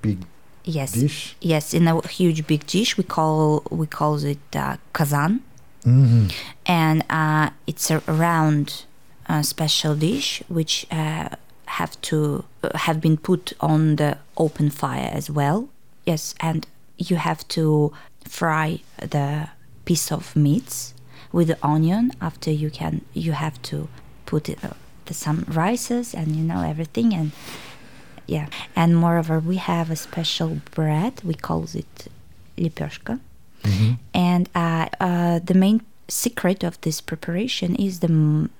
big 0.00 0.18
yes 0.64 0.92
dish. 0.92 1.34
yes 1.40 1.74
in 1.74 1.88
a 1.88 2.06
huge 2.06 2.46
big 2.46 2.64
dish 2.66 2.96
we 2.96 3.02
call 3.02 3.64
we 3.70 3.84
call 3.84 4.14
it 4.24 4.38
uh, 4.54 4.76
kazan 4.92 5.40
hmm 5.82 6.28
and 6.66 7.04
uh, 7.10 7.50
it's 7.66 7.90
a 7.90 7.98
round 8.06 8.84
uh, 9.28 9.42
special 9.42 9.96
dish 9.96 10.40
which 10.46 10.86
uh, 10.92 11.28
have 11.66 12.00
to 12.00 12.44
uh, 12.62 12.70
have 12.78 13.00
been 13.00 13.16
put 13.16 13.52
on 13.58 13.96
the 13.96 14.16
open 14.36 14.70
fire 14.70 15.10
as 15.12 15.28
well 15.28 15.68
yes 16.06 16.32
and 16.38 16.68
you 16.96 17.16
have 17.16 17.46
to 17.48 17.92
fry 18.28 18.80
the 18.98 19.48
piece 19.84 20.12
of 20.12 20.36
meats 20.36 20.94
with 21.32 21.48
the 21.48 21.58
onion. 21.66 22.12
After 22.20 22.50
you 22.50 22.70
can, 22.70 23.02
you 23.12 23.32
have 23.32 23.60
to 23.62 23.88
put 24.26 24.48
it, 24.48 24.64
uh, 24.64 24.74
some 25.12 25.44
rices 25.48 26.14
and 26.14 26.36
you 26.36 26.42
know 26.42 26.62
everything 26.62 27.12
and 27.14 27.32
yeah. 28.26 28.46
And 28.76 28.96
moreover, 28.96 29.40
we 29.40 29.56
have 29.56 29.90
a 29.90 29.96
special 29.96 30.60
bread. 30.74 31.20
We 31.24 31.34
call 31.34 31.64
it 31.74 32.08
lipeshka. 32.56 33.18
Mm-hmm. 33.64 33.92
And 34.14 34.48
uh, 34.54 34.86
uh, 35.00 35.38
the 35.40 35.54
main 35.54 35.82
secret 36.08 36.62
of 36.64 36.80
this 36.82 37.00
preparation 37.00 37.74
is 37.76 37.98
the 38.00 38.06
m- 38.08 38.50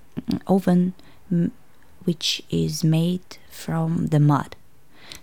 oven, 0.46 0.94
m- 1.30 1.52
which 2.04 2.42
is 2.50 2.82
made 2.84 3.38
from 3.50 4.08
the 4.08 4.18
mud. 4.20 4.56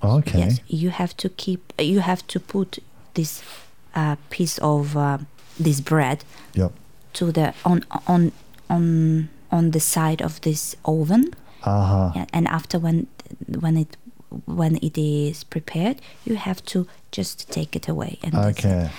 Okay. 0.04 0.40
Yes, 0.40 0.60
you 0.68 0.90
have 0.90 1.16
to 1.18 1.30
keep. 1.30 1.74
You 1.78 2.00
have 2.00 2.26
to 2.28 2.40
put 2.40 2.80
this 3.16 3.44
uh, 3.96 4.16
piece 4.30 4.58
of 4.60 4.96
uh, 4.96 5.18
this 5.60 5.82
bread 5.82 6.24
Yep. 6.54 6.72
to 7.14 7.32
the 7.32 7.54
on 7.66 7.84
on 8.08 8.32
on 8.70 9.30
on 9.52 9.72
the 9.72 9.80
side 9.80 10.22
of 10.22 10.40
this 10.42 10.76
oven, 10.86 11.34
Uh-huh. 11.64 12.12
yeah, 12.16 12.26
and 12.34 12.48
after 12.48 12.80
when 12.80 13.08
when 13.60 13.76
it 13.78 13.98
when 14.46 14.78
it 14.82 14.98
is 14.98 15.44
prepared, 15.44 15.98
you 16.26 16.36
have 16.38 16.62
to 16.66 16.86
just 17.12 17.50
take 17.52 17.76
it 17.76 17.88
away. 17.90 18.18
And 18.24 18.34
that's 18.34 18.64
it. 18.64 18.66
Okay. 18.66 18.90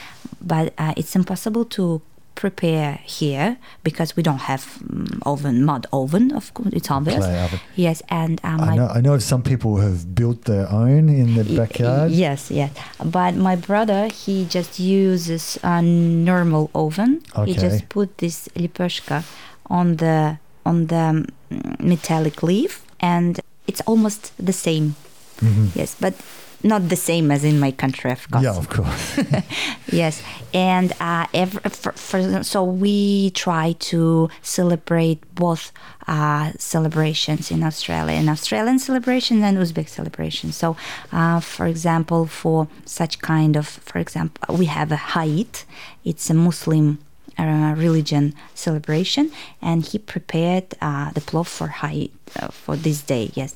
But 0.41 0.73
uh, 0.79 0.93
it's 0.97 1.15
impossible 1.17 1.65
to 1.77 2.01
prepare 2.35 2.99
here 3.05 3.57
because 3.85 4.17
we 4.17 4.23
don't 4.23 4.41
have 4.49 4.65
um, 4.91 5.07
oven 5.27 5.63
mud 5.65 5.87
oven. 5.93 6.33
Of 6.33 6.53
course, 6.55 6.71
it's 6.73 6.91
obvious. 6.91 7.25
Oven. 7.25 7.61
Yes, 7.77 8.03
and 8.09 8.41
uh, 8.45 8.59
I 8.73 8.75
know. 8.77 8.89
I 8.89 9.01
know 9.01 9.19
some 9.19 9.43
people 9.43 9.77
have 9.77 10.15
built 10.15 10.45
their 10.45 10.67
own 10.73 11.09
in 11.09 11.35
the 11.35 11.45
backyard. 11.45 12.11
Yes, 12.11 12.51
yes. 12.51 12.71
But 13.05 13.35
my 13.37 13.57
brother, 13.57 14.09
he 14.09 14.45
just 14.51 14.81
uses 14.81 15.59
a 15.63 15.81
normal 15.83 16.71
oven. 16.75 17.21
Okay. 17.37 17.53
He 17.53 17.59
just 17.59 17.89
put 17.89 18.19
this 18.19 18.49
lipeshka 18.57 19.23
on 19.71 19.97
the 19.97 20.39
on 20.67 20.87
the 20.87 21.27
mm, 21.51 21.81
metallic 21.81 22.43
leaf, 22.43 22.85
and 23.01 23.41
it's 23.67 23.81
almost 23.87 24.33
the 24.37 24.53
same. 24.53 24.95
Mhm. 25.41 25.71
Yes, 25.75 25.97
but 25.99 26.15
not 26.63 26.89
the 26.89 26.97
same 26.97 27.31
as 27.31 27.43
in 27.45 27.59
my 27.59 27.71
country, 27.73 28.11
of 28.13 28.31
course. 28.31 28.45
Yeah, 28.45 28.57
of 28.57 28.69
course. 28.69 29.19
Yes, 29.93 30.23
and 30.55 30.93
uh, 31.01 31.27
every, 31.35 31.61
for, 31.71 31.93
for, 31.93 32.45
so 32.45 32.63
we 32.63 33.31
try 33.31 33.73
to 33.91 34.29
celebrate 34.43 35.19
both 35.35 35.73
uh, 36.07 36.53
celebrations 36.59 37.51
in 37.51 37.65
Australia, 37.65 38.15
an 38.15 38.29
Australian 38.29 38.79
celebration 38.79 39.43
and 39.43 39.59
Uzbek 39.59 39.89
celebration. 39.89 40.53
So, 40.53 40.77
uh, 41.13 41.41
for 41.41 41.67
example, 41.67 42.27
for 42.27 42.69
such 42.85 43.19
kind 43.21 43.57
of, 43.57 43.67
for 43.67 43.99
example, 43.99 44.55
we 44.55 44.67
have 44.67 44.93
a 44.93 44.97
Haid. 44.97 45.61
It's 46.05 46.31
a 46.31 46.35
Muslim 46.35 46.99
uh, 47.39 47.75
religion 47.77 48.35
celebration, 48.55 49.31
and 49.63 49.85
he 49.85 49.99
prepared 49.99 50.65
uh, 50.81 51.11
the 51.13 51.21
plov 51.21 51.47
for 51.47 51.69
high 51.69 52.09
uh, 52.41 52.49
for 52.49 52.77
this 52.77 53.03
day. 53.03 53.31
Yes, 53.35 53.55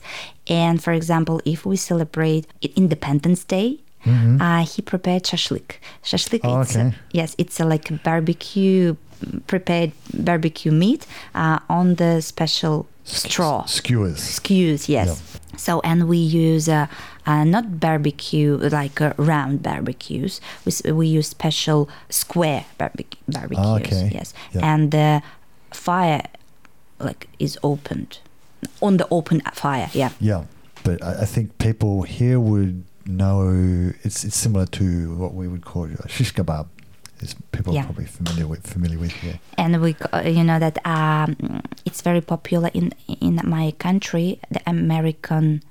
and 0.48 0.82
for 0.82 0.92
example, 0.92 1.40
if 1.44 1.64
we 1.66 1.76
celebrate 1.76 2.46
Independence 2.76 3.44
Day. 3.44 3.78
Mhm. 4.04 4.36
Uh, 4.38 4.66
he 4.66 4.82
prepared 4.82 5.22
shashlik. 5.24 5.78
Shashlik, 6.04 6.40
Oh, 6.44 6.60
it's 6.60 6.76
okay. 6.76 6.92
yes, 7.12 7.34
it's 7.38 7.58
a, 7.58 7.64
like 7.64 7.88
a 7.90 7.94
barbecue 8.04 8.96
prepared 9.46 9.92
barbecue 10.12 10.70
meat 10.72 11.06
uh, 11.34 11.58
on 11.70 11.94
the 11.94 12.20
special 12.20 12.86
straw 13.04 13.64
Skewers. 13.64 14.20
Skewers, 14.20 14.88
Yes. 14.90 15.22
So 15.56 15.80
and 15.80 16.08
we 16.08 16.18
use 16.18 16.68
uh, 16.68 16.86
uh, 17.26 17.44
not 17.44 17.80
barbecue 17.80 18.56
like 18.56 19.00
uh, 19.00 19.12
round 19.16 19.62
barbecues. 19.62 20.40
We 20.64 20.92
we 20.92 21.06
use 21.06 21.28
special 21.28 21.88
square 22.10 22.64
barbec- 22.78 23.16
barbecues. 23.28 23.66
Ah, 23.66 23.76
okay. 23.76 24.10
Yes, 24.12 24.34
Yeah. 24.52 24.74
and 24.74 24.90
the 24.90 25.22
fire 25.72 26.22
like 26.98 27.28
is 27.38 27.58
opened 27.62 28.18
on 28.80 28.96
the 28.96 29.06
open 29.10 29.40
fire. 29.54 29.90
Yeah. 29.92 30.10
Yeah, 30.20 30.44
but 30.84 31.02
I, 31.02 31.22
I 31.22 31.24
think 31.26 31.58
people 31.58 32.02
here 32.02 32.38
would 32.40 32.84
know 33.06 33.92
it's 34.02 34.24
it's 34.24 34.36
similar 34.36 34.66
to 34.66 35.14
what 35.16 35.34
we 35.34 35.48
would 35.48 35.64
call 35.64 35.84
a 35.86 36.08
shish 36.08 36.32
kebab. 36.34 36.66
Is 37.24 37.34
people 37.56 37.72
Yeah. 37.72 37.80
are 37.80 37.84
probably 37.90 38.04
familiar 38.18 38.46
with 38.46 38.62
familiar 38.74 38.98
with 38.98 39.12
here. 39.22 39.38
and 39.56 39.80
we 39.80 39.96
uh, 40.12 40.20
you 40.38 40.44
know 40.44 40.58
that 40.66 40.76
um, 40.86 41.28
it's 41.88 42.02
very 42.02 42.20
popular 42.20 42.70
in 42.74 42.92
in 43.28 43.40
my 43.56 43.72
country 43.86 44.38
the 44.50 44.60
american 44.66 45.62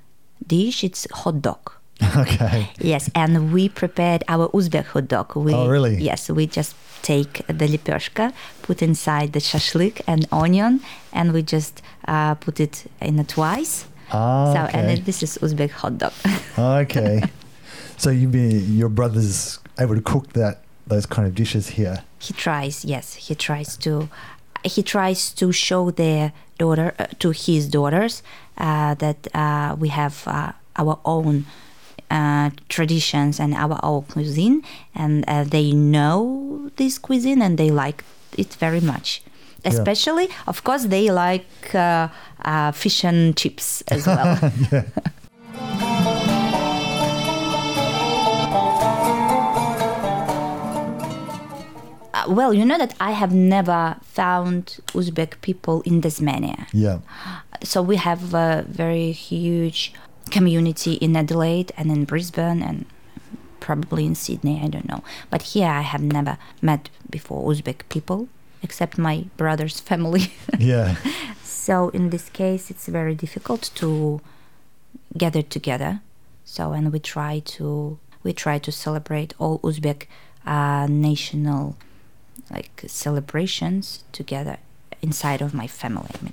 dish 0.46 0.82
it's 0.88 1.06
hot 1.22 1.40
dog 1.48 1.62
okay. 2.22 2.68
yes 2.80 3.08
and 3.14 3.52
we 3.54 3.68
prepared 3.68 4.24
our 4.34 4.48
uzbek 4.56 4.86
hot 4.86 5.06
dog 5.08 5.28
we, 5.36 5.54
Oh, 5.54 5.68
really? 5.68 5.94
yes 6.02 6.28
we 6.28 6.46
just 6.46 6.74
take 7.02 7.46
the 7.46 7.66
lipeshka 7.68 8.32
put 8.66 8.82
inside 8.82 9.28
the 9.32 9.38
shashlik 9.40 10.00
and 10.10 10.26
onion 10.32 10.80
and 11.12 11.32
we 11.32 11.40
just 11.42 11.82
uh, 12.08 12.34
put 12.34 12.58
it 12.58 12.84
in 13.00 13.18
it 13.20 13.28
twice 13.28 13.86
Ah, 14.10 14.52
so 14.52 14.58
okay. 14.66 14.78
and 14.78 15.04
this 15.06 15.22
is 15.22 15.38
uzbek 15.38 15.70
hot 15.70 15.98
dog 15.98 16.12
okay. 16.58 17.22
So 17.96 18.10
you 18.10 18.26
be 18.28 18.58
your 18.80 18.88
brother's 18.90 19.60
able 19.78 19.94
to 19.94 20.02
cook 20.02 20.32
that 20.34 20.63
those 20.86 21.06
kind 21.06 21.26
of 21.28 21.34
dishes 21.34 21.68
here. 21.70 22.04
he 22.18 22.32
tries 22.34 22.84
yes 22.84 23.14
he 23.14 23.34
tries 23.34 23.76
to 23.76 24.08
he 24.64 24.82
tries 24.82 25.32
to 25.32 25.52
show 25.52 25.90
their 25.90 26.32
daughter 26.58 26.94
uh, 26.98 27.06
to 27.18 27.30
his 27.30 27.68
daughters 27.68 28.22
uh, 28.58 28.94
that 28.94 29.28
uh, 29.34 29.76
we 29.78 29.88
have 29.88 30.22
uh, 30.26 30.52
our 30.76 30.98
own 31.04 31.44
uh, 32.10 32.50
traditions 32.68 33.40
and 33.40 33.54
our 33.54 33.78
own 33.82 34.02
cuisine 34.02 34.62
and 34.94 35.24
uh, 35.28 35.44
they 35.44 35.72
know 35.72 36.70
this 36.76 36.98
cuisine 36.98 37.42
and 37.42 37.58
they 37.58 37.70
like 37.70 38.04
it 38.38 38.54
very 38.54 38.80
much 38.80 39.22
especially 39.64 40.28
of 40.46 40.62
course 40.64 40.84
they 40.84 41.10
like 41.10 41.74
uh, 41.74 42.08
uh, 42.44 42.70
fish 42.72 43.04
and 43.04 43.36
chips 43.36 43.82
as 43.88 44.06
well 44.06 44.38
yeah. 44.72 44.82
Uh, 52.26 52.30
well 52.32 52.52
you 52.54 52.64
know 52.64 52.78
that 52.78 52.94
i 53.00 53.12
have 53.12 53.32
never 53.34 53.96
found 54.02 54.78
uzbek 54.92 55.40
people 55.40 55.82
in 55.82 56.00
tasmania 56.00 56.66
Yeah. 56.72 56.98
so 57.62 57.82
we 57.82 57.96
have 57.96 58.34
a 58.34 58.64
very 58.68 59.12
huge 59.12 59.92
community 60.30 60.94
in 60.94 61.16
Adelaide 61.16 61.70
and 61.76 61.90
in 61.90 62.04
Brisbane 62.06 62.62
and 62.62 62.86
probably 63.60 64.04
in 64.06 64.14
Sydney, 64.14 64.60
I 64.64 64.68
don't 64.68 64.88
know. 64.88 65.02
But 65.30 65.42
here 65.52 65.68
I 65.68 65.82
have 65.82 66.02
never 66.02 66.38
met 66.62 66.88
before 67.10 67.46
Uzbek 67.50 67.88
people 67.90 68.28
except 68.62 68.96
my 68.98 69.24
brother's 69.36 69.80
family. 69.80 70.32
Yeah. 70.58 70.96
so 71.42 71.90
in 71.90 72.10
this 72.10 72.30
case 72.30 72.70
it's 72.70 72.86
very 72.88 73.14
difficult 73.14 73.70
to 73.76 74.20
gather 75.16 75.42
together. 75.42 76.00
So 76.44 76.72
and 76.72 76.90
we 76.92 76.98
try 77.00 77.40
to 77.56 77.98
we 78.22 78.32
try 78.32 78.58
to 78.58 78.72
celebrate 78.72 79.34
all 79.38 79.58
Uzbek 79.60 80.06
uh, 80.46 80.86
national 80.88 81.76
like 82.50 82.82
celebrations 82.86 84.04
together 84.12 84.56
inside 85.02 85.40
of 85.42 85.54
my 85.54 85.66
family. 85.66 86.10
I 86.20 86.24
mean, 86.24 86.32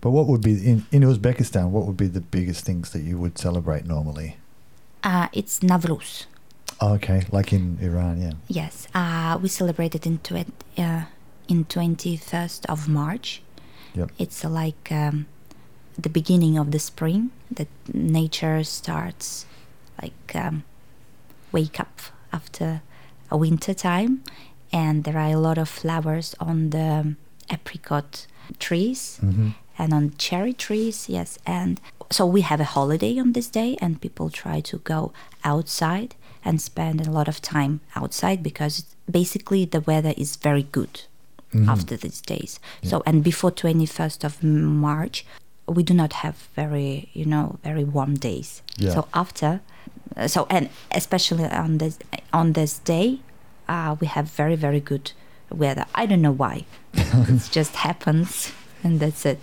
But 0.00 0.10
what 0.10 0.26
would 0.26 0.42
be 0.42 0.52
in, 0.66 0.86
in 0.92 1.02
Uzbekistan? 1.02 1.70
What 1.70 1.86
would 1.86 1.96
be 1.96 2.08
the 2.08 2.20
biggest 2.20 2.64
things 2.64 2.90
that 2.90 3.02
you 3.02 3.18
would 3.18 3.38
celebrate 3.38 3.86
normally? 3.86 4.36
uh, 5.02 5.28
it's 5.32 5.60
Navruz. 5.60 6.26
Oh, 6.80 6.94
okay, 6.94 7.22
like 7.30 7.52
in 7.52 7.78
Iran, 7.80 8.20
yeah. 8.20 8.32
Yes, 8.48 8.88
uh, 8.94 9.38
we 9.40 9.48
celebrated 9.48 10.06
in 10.06 10.18
tw- 10.18 10.50
uh, 10.78 11.02
in 11.48 11.64
twenty 11.66 12.16
first 12.16 12.66
of 12.66 12.88
March. 12.88 13.42
Yep. 13.94 14.10
It's 14.18 14.44
uh, 14.44 14.48
like 14.50 14.90
um, 14.90 15.26
the 15.96 16.08
beginning 16.08 16.58
of 16.58 16.70
the 16.70 16.78
spring. 16.78 17.30
That 17.50 17.68
nature 17.92 18.64
starts 18.64 19.46
like 20.02 20.34
um, 20.34 20.64
wake 21.52 21.78
up 21.78 22.00
after 22.32 22.80
a 23.30 23.36
winter 23.36 23.74
time, 23.74 24.22
and 24.80 25.04
there 25.04 25.18
are 25.24 25.32
a 25.38 25.42
lot 25.48 25.58
of 25.64 25.68
flowers 25.80 26.28
on 26.48 26.56
the 26.76 26.88
apricot 27.56 28.26
trees 28.58 29.00
hmm 29.20 29.48
and 29.76 29.92
on 29.98 30.04
cherry 30.26 30.52
trees 30.66 30.96
yes 31.08 31.30
and 31.58 31.80
so 32.16 32.22
we 32.36 32.42
have 32.50 32.60
a 32.60 32.70
holiday 32.76 33.18
on 33.24 33.32
this 33.32 33.48
day 33.60 33.70
and 33.82 34.00
people 34.06 34.26
try 34.30 34.60
to 34.70 34.76
go 34.92 35.00
outside 35.42 36.10
and 36.44 36.60
spend 36.70 36.96
a 37.04 37.10
lot 37.18 37.26
of 37.32 37.36
time 37.40 37.80
outside 38.00 38.38
because 38.50 38.74
basically 39.10 39.62
the 39.74 39.80
weather 39.90 40.14
is 40.24 40.30
very 40.48 40.66
good 40.78 40.94
Mhm. 41.52 41.68
after 41.74 41.94
these 42.04 42.20
days 42.34 42.52
so 42.90 43.02
and 43.08 43.16
before 43.30 43.50
21st 43.62 44.20
of 44.28 44.32
march 44.86 45.16
we 45.76 45.82
do 45.90 45.94
not 46.02 46.12
have 46.22 46.36
very 46.60 46.90
you 47.20 47.26
know 47.32 47.46
very 47.68 47.84
warm 47.96 48.14
days 48.30 48.48
Yeah. 48.78 48.94
so 48.94 49.00
after 49.22 49.50
so 50.34 50.40
and 50.56 50.64
especially 51.00 51.46
on 51.64 51.78
this 51.82 51.94
on 52.40 52.46
this 52.58 52.72
day 52.94 53.08
uh, 53.68 53.96
we 54.00 54.06
have 54.06 54.30
very 54.30 54.56
very 54.56 54.80
good 54.80 55.12
weather. 55.50 55.86
I 55.94 56.06
don't 56.06 56.22
know 56.22 56.32
why. 56.32 56.64
It 56.94 57.48
just 57.50 57.76
happens 57.76 58.52
and 58.82 59.00
that's 59.00 59.24
it. 59.26 59.38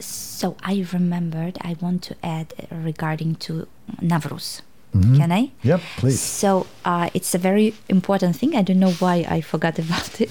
So 0.00 0.56
i 0.62 0.86
remembered 0.92 1.58
i 1.60 1.76
want 1.80 2.02
to 2.08 2.16
add 2.22 2.54
regarding 2.70 3.34
to 3.46 3.66
navruz. 4.00 4.62
Can 4.92 5.30
I? 5.30 5.52
Yep, 5.62 5.80
please. 5.98 6.18
So 6.18 6.66
uh, 6.84 7.10
it's 7.14 7.32
a 7.32 7.38
very 7.38 7.74
important 7.88 8.34
thing. 8.34 8.56
I 8.56 8.62
don't 8.62 8.80
know 8.80 8.90
why 8.90 9.24
I 9.28 9.40
forgot 9.40 9.78
about 9.78 10.20
it, 10.20 10.30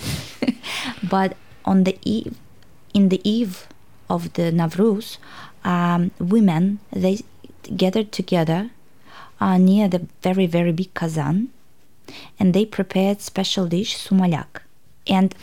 but 1.09 1.37
on 1.63 1.85
the 1.85 1.97
eve, 2.03 2.35
in 2.93 3.07
the 3.07 3.21
eve 3.23 3.67
of 4.09 4.33
the 4.33 4.51
Navruz, 4.51 5.17
um, 5.63 6.11
women 6.19 6.79
they 6.91 7.19
gathered 7.77 8.11
together 8.11 8.71
uh, 9.39 9.57
near 9.57 9.87
the 9.87 10.07
very 10.21 10.45
very 10.45 10.73
big 10.73 10.93
kazan, 10.93 11.49
and 12.39 12.53
they 12.53 12.65
prepared 12.65 13.21
special 13.21 13.67
dish 13.67 13.97
sumalak, 13.97 14.61
and 15.07 15.35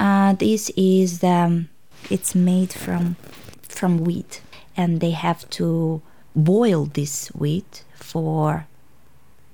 uh, 0.00 0.34
this 0.34 0.70
is 0.76 1.22
um, 1.24 1.68
it's 2.10 2.34
made 2.34 2.72
from 2.72 3.16
from 3.62 3.98
wheat, 4.04 4.40
and 4.76 5.00
they 5.00 5.12
have 5.12 5.48
to 5.50 6.02
boil 6.34 6.84
this 6.86 7.28
wheat 7.28 7.84
for 7.94 8.66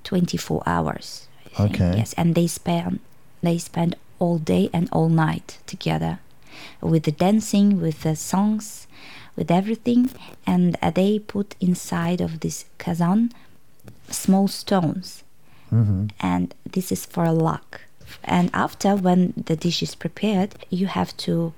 24 0.03 0.63
hours. 0.65 1.27
I 1.45 1.49
think. 1.49 1.75
Okay. 1.75 1.97
Yes, 1.97 2.13
and 2.13 2.35
they 2.35 2.47
spend 2.47 2.99
they 3.41 3.57
spend 3.57 3.95
all 4.19 4.37
day 4.37 4.69
and 4.73 4.89
all 4.91 5.09
night 5.09 5.59
together 5.65 6.19
with 6.81 7.03
the 7.03 7.11
dancing, 7.11 7.81
with 7.81 8.03
the 8.03 8.15
songs, 8.15 8.87
with 9.35 9.49
everything, 9.51 10.09
and 10.45 10.77
uh, 10.81 10.91
they 10.91 11.19
put 11.19 11.55
inside 11.59 12.21
of 12.21 12.39
this 12.39 12.65
kazan 12.77 13.31
small 14.09 14.47
stones, 14.47 15.23
hmm 15.73 16.05
and 16.19 16.53
this 16.75 16.91
is 16.91 17.05
for 17.05 17.31
luck. 17.31 17.81
And 18.23 18.49
after, 18.53 18.95
when 18.95 19.33
the 19.35 19.55
dish 19.55 19.81
is 19.81 19.95
prepared, 19.95 20.49
you 20.69 20.87
have 20.87 21.15
to 21.25 21.53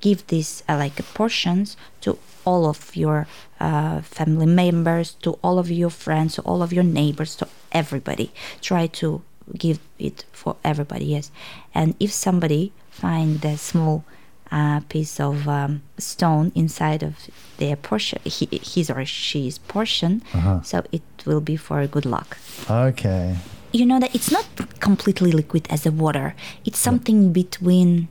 give 0.00 0.26
these 0.28 0.62
uh, 0.68 0.76
like 0.76 0.96
portions 1.14 1.76
to 2.00 2.18
all 2.44 2.66
of 2.66 2.96
your 2.96 3.26
uh, 3.60 4.00
family 4.00 4.46
members, 4.46 5.14
to 5.22 5.30
all 5.42 5.58
of 5.58 5.70
your 5.70 5.90
friends, 5.90 6.34
to 6.36 6.42
all 6.42 6.62
of 6.62 6.72
your 6.72 6.84
neighbors, 6.84 7.36
to 7.36 7.46
everybody. 7.72 8.32
Try 8.62 8.86
to 9.02 9.22
give 9.56 9.78
it 9.98 10.24
for 10.32 10.56
everybody. 10.64 11.06
Yes, 11.16 11.30
and 11.74 11.94
if 12.00 12.10
somebody 12.12 12.72
find 12.90 13.40
the 13.40 13.56
small 13.58 14.04
uh, 14.52 14.80
piece 14.88 15.20
of 15.20 15.46
um, 15.48 15.80
stone 15.98 16.50
inside 16.54 17.02
of 17.02 17.14
their 17.58 17.76
portion, 17.76 18.18
he, 18.24 18.48
his 18.74 18.90
or 18.90 19.04
she's 19.04 19.58
portion, 19.58 20.22
Uh-huh. 20.34 20.60
so 20.62 20.82
it 20.92 21.02
will 21.26 21.40
be 21.40 21.56
for 21.56 21.86
good 21.86 22.06
luck 22.06 22.36
Okay. 22.68 23.36
you 23.72 23.84
know 23.86 24.00
that 24.00 24.14
it's 24.14 24.30
not 24.32 24.46
completely 24.80 25.30
liquid 25.32 25.66
as 25.70 25.86
a 25.86 25.90
water. 25.92 26.34
It's 26.64 26.78
something 26.78 27.32
between 27.32 28.08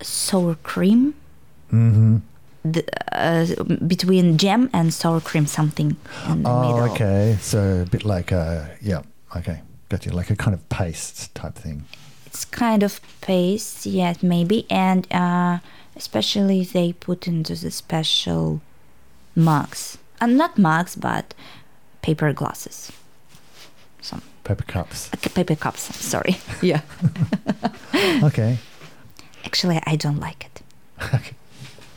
sour 0.00 0.54
cream, 0.62 1.14
mm-hmm. 1.72 2.18
the, 2.64 2.84
uh, 3.12 3.46
between 3.86 4.36
jam 4.38 4.70
and 4.72 4.92
sour 4.94 5.20
cream, 5.20 5.46
something 5.46 5.96
in 6.28 6.42
the 6.42 6.48
Oh, 6.50 6.60
middle. 6.62 6.90
okay. 6.92 7.36
So 7.40 7.82
a 7.82 7.86
bit 7.86 8.04
like 8.04 8.30
a 8.32 8.70
yeah. 8.80 9.02
Okay, 9.36 9.60
got 9.88 10.06
you. 10.06 10.12
Like 10.12 10.30
a 10.30 10.36
kind 10.36 10.54
of 10.54 10.68
paste 10.68 11.34
type 11.34 11.54
thing. 11.56 11.84
Kind 12.44 12.82
of 12.82 13.00
paste, 13.20 13.86
yes, 13.86 14.22
maybe, 14.22 14.66
and 14.70 15.06
uh, 15.12 15.58
especially 15.96 16.64
they 16.64 16.92
put 16.92 17.26
into 17.26 17.54
the 17.54 17.70
special 17.70 18.60
mugs, 19.34 19.98
and 20.20 20.36
not 20.36 20.58
mugs, 20.58 20.96
but 20.96 21.34
paper 22.02 22.32
glasses, 22.32 22.90
some 24.00 24.22
Paper 24.44 24.64
cups. 24.64 25.10
uh, 25.12 25.28
paper 25.34 25.54
cups. 25.56 25.82
Sorry. 25.94 26.36
Yeah. 26.62 26.80
Okay. 28.22 28.58
Actually, 29.44 29.80
I 29.86 29.96
don't 29.96 30.20
like 30.20 30.46
it. 30.46 30.62
Okay. 31.14 31.34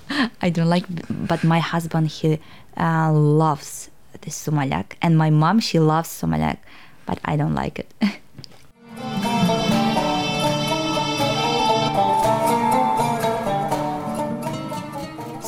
I 0.42 0.50
don't 0.50 0.70
like, 0.70 0.86
but 1.10 1.44
my 1.44 1.60
husband 1.60 2.08
he 2.08 2.40
uh, 2.78 3.12
loves 3.12 3.90
this 4.22 4.36
sumalak, 4.48 4.94
and 5.02 5.18
my 5.18 5.30
mom 5.30 5.60
she 5.60 5.80
loves 5.80 6.10
sumalak, 6.10 6.58
but 7.06 7.20
I 7.26 7.36
don't 7.38 7.56
like 7.56 7.80
it. 7.80 7.92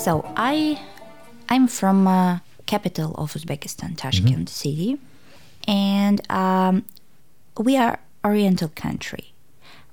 So 0.03 0.25
I, 0.35 0.81
I'm 1.47 1.67
from 1.67 2.07
uh, 2.07 2.39
capital 2.65 3.15
of 3.15 3.33
Uzbekistan, 3.33 3.95
Tashkent 3.95 4.49
city, 4.49 4.99
and 5.67 6.19
um, 6.29 6.83
we 7.57 7.77
are 7.77 7.99
Oriental 8.25 8.69
country 8.69 9.33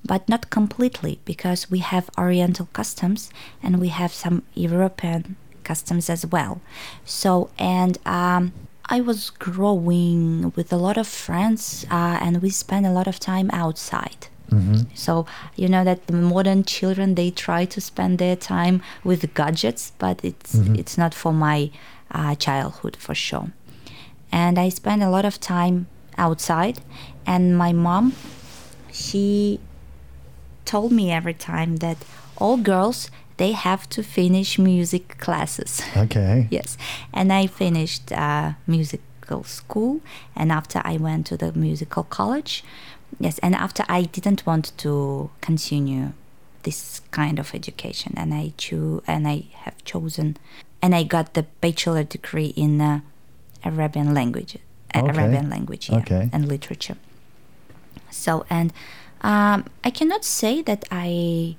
but 0.04 0.28
not 0.28 0.50
completely 0.50 1.20
because 1.24 1.70
we 1.70 1.80
have 1.80 2.10
Oriental 2.18 2.68
customs 2.72 3.30
and 3.62 3.80
we 3.80 3.88
have 3.88 4.12
some 4.12 4.42
European 4.54 5.36
customs 5.62 6.08
as 6.08 6.24
well. 6.26 6.60
So, 7.04 7.50
and 7.58 7.98
um, 8.06 8.52
I 8.86 9.00
was 9.00 9.30
growing 9.30 10.52
with 10.56 10.72
a 10.72 10.76
lot 10.76 10.96
of 10.96 11.06
friends 11.06 11.86
uh, 11.90 12.18
and 12.20 12.42
we 12.42 12.50
spent 12.50 12.86
a 12.86 12.90
lot 12.90 13.06
of 13.06 13.20
time 13.20 13.50
outside. 13.52 14.28
So 14.94 15.26
you 15.56 15.68
know 15.68 15.84
that 15.84 16.06
the 16.06 16.12
modern 16.14 16.64
children 16.64 17.14
they 17.14 17.30
try 17.30 17.64
to 17.66 17.80
spend 17.80 18.18
their 18.18 18.36
time 18.36 18.82
with 19.04 19.32
gadgets, 19.34 19.92
but 19.98 20.20
it's 20.24 20.54
it's 20.54 20.98
not 20.98 21.14
for 21.14 21.32
my 21.32 21.70
uh, 22.10 22.34
childhood 22.34 22.96
for 22.96 23.14
sure. 23.14 23.52
And 24.32 24.58
I 24.58 24.68
spend 24.70 25.02
a 25.02 25.10
lot 25.10 25.24
of 25.24 25.40
time 25.40 25.86
outside, 26.16 26.80
and 27.26 27.56
my 27.56 27.72
mom, 27.72 28.14
she 28.92 29.58
told 30.64 30.92
me 30.92 31.10
every 31.10 31.34
time 31.34 31.76
that 31.76 31.96
all 32.36 32.56
girls 32.56 33.10
they 33.36 33.52
have 33.52 33.88
to 33.88 34.02
finish 34.02 34.58
music 34.58 35.16
classes. 35.18 35.80
Okay. 35.96 36.46
yes, 36.50 36.76
and 37.12 37.32
I 37.32 37.46
finished 37.46 38.12
uh, 38.12 38.52
musical 38.66 39.44
school, 39.44 40.00
and 40.36 40.52
after 40.52 40.80
I 40.84 40.96
went 40.98 41.26
to 41.28 41.36
the 41.36 41.52
musical 41.52 42.04
college. 42.04 42.62
Yes, 43.18 43.38
and 43.40 43.54
after 43.54 43.84
I 43.88 44.02
didn't 44.02 44.46
want 44.46 44.72
to 44.78 45.30
continue 45.40 46.12
this 46.62 47.00
kind 47.10 47.38
of 47.38 47.54
education, 47.54 48.14
and 48.16 48.32
I 48.34 48.52
choose 48.56 49.02
and 49.06 49.26
I 49.28 49.44
have 49.64 49.82
chosen, 49.84 50.36
and 50.82 50.94
I 50.94 51.02
got 51.02 51.34
the 51.34 51.42
bachelor 51.60 52.04
degree 52.04 52.52
in 52.56 52.80
uh, 52.80 53.00
Arabian 53.64 54.14
language, 54.14 54.56
uh, 54.94 55.00
Okay. 55.00 55.10
Arabian 55.18 55.50
language, 55.50 55.90
yeah, 55.90 55.98
Okay. 55.98 56.28
and 56.32 56.48
literature. 56.48 56.96
So 58.10 58.44
and 58.50 58.72
um, 59.22 59.64
I 59.84 59.90
cannot 59.90 60.24
say 60.24 60.62
that 60.62 60.84
I 60.90 61.56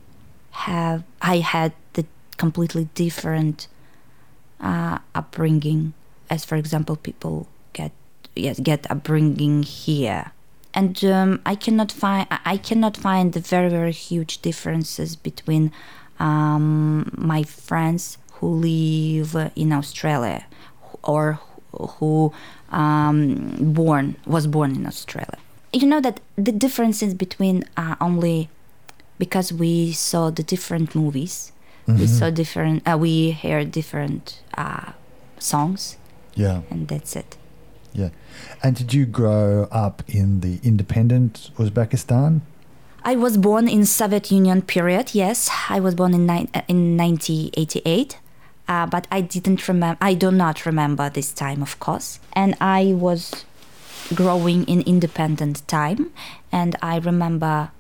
have 0.52 1.04
I 1.22 1.38
had 1.40 1.74
the 1.94 2.06
completely 2.38 2.90
different 2.96 3.68
uh, 4.60 5.00
upbringing 5.16 5.94
as 6.30 6.44
for 6.46 6.56
example 6.56 6.96
people 6.96 7.48
get 7.74 7.92
yes 8.36 8.60
get 8.60 8.90
upbringing 8.92 9.64
here 9.64 10.32
and 10.74 11.04
um, 11.06 11.42
I 11.46 11.56
cannot 11.56 11.92
find 11.92 12.28
I 12.46 12.58
cannot 12.58 12.96
find 12.98 13.34
the 13.34 13.40
very 13.40 13.70
very 13.70 13.92
huge 13.92 14.42
differences 14.42 15.16
between 15.16 15.72
um, 16.20 17.12
my 17.18 17.44
friends 17.44 18.18
who 18.34 18.48
live 18.48 19.52
in 19.56 19.72
Australia 19.74 20.46
or 21.04 21.40
who 21.72 22.34
um, 22.72 23.74
born 23.74 24.16
was 24.26 24.48
born 24.48 24.76
in 24.76 24.86
Australia. 24.86 25.38
You 25.74 25.88
know 25.88 26.02
that 26.02 26.20
the 26.36 26.52
differences 26.52 27.14
between 27.14 27.64
uh, 27.78 27.96
only 28.02 28.50
because 29.18 29.54
we 29.54 29.92
saw 29.94 30.30
the 30.32 30.44
different 30.44 30.96
movies, 30.96 31.52
we 31.88 32.08
saw 32.08 32.30
different, 32.32 32.82
uh, 32.90 32.98
we 32.98 33.32
heard 33.32 33.72
different 33.72 34.42
uh, 34.58 34.94
songs, 35.40 35.98
Yeah. 36.36 36.62
and 36.72 36.88
that's 36.88 37.16
it. 37.16 37.38
Yeah. 37.94 38.10
And 38.64 38.76
did 38.76 38.94
you 38.94 39.06
grow 39.06 39.68
up 39.72 40.04
in 40.08 40.42
the 40.42 40.60
independent 40.64 41.52
Uzbekistan? 41.58 42.42
I 43.04 43.16
was 43.16 43.38
born 43.38 43.68
in 43.68 43.86
Soviet 43.86 44.32
Union 44.32 44.62
period. 44.62 45.16
Yes, 45.16 45.50
I 45.70 45.80
was 45.80 45.96
born 45.96 46.14
in 46.14 46.26
ni- 46.28 46.50
uh, 46.54 46.62
in 46.68 46.98
1988. 46.98 48.20
Uh, 48.68 48.86
but 48.86 49.08
I 49.12 49.22
didn't 49.22 49.68
remember. 49.68 49.98
I 50.00 50.14
do 50.14 50.32
not 50.32 50.66
remember 50.66 51.10
this 51.10 51.34
time, 51.34 51.62
of 51.62 51.80
course. 51.80 52.20
And 52.34 52.56
I 52.62 52.94
was 52.96 53.44
growing 54.14 54.64
in 54.66 54.82
independent 54.82 55.68
time, 55.68 56.12
and 56.52 56.76
I 56.82 56.98
remember 57.00 57.72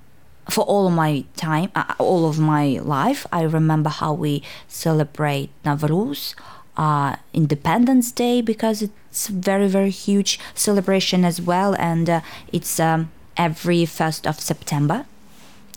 for 0.49 0.65
all 0.65 0.89
my 0.89 1.23
time, 1.35 1.71
uh, 1.75 1.93
all 1.97 2.27
of 2.27 2.39
my 2.39 2.79
life, 2.81 3.25
I 3.31 3.43
remember 3.43 3.89
how 3.89 4.13
we 4.13 4.43
celebrate 4.67 5.49
Navruz, 5.63 6.35
uh, 6.81 7.15
Independence 7.33 8.07
Day, 8.11 8.41
because 8.41 8.77
it's 8.81 9.27
very 9.27 9.67
very 9.77 9.93
huge 10.07 10.31
celebration 10.55 11.19
as 11.31 11.37
well, 11.49 11.71
and 11.91 12.09
uh, 12.09 12.21
it's 12.51 12.79
um, 12.79 13.01
every 13.37 13.85
first 13.85 14.27
of 14.31 14.35
September. 14.39 15.05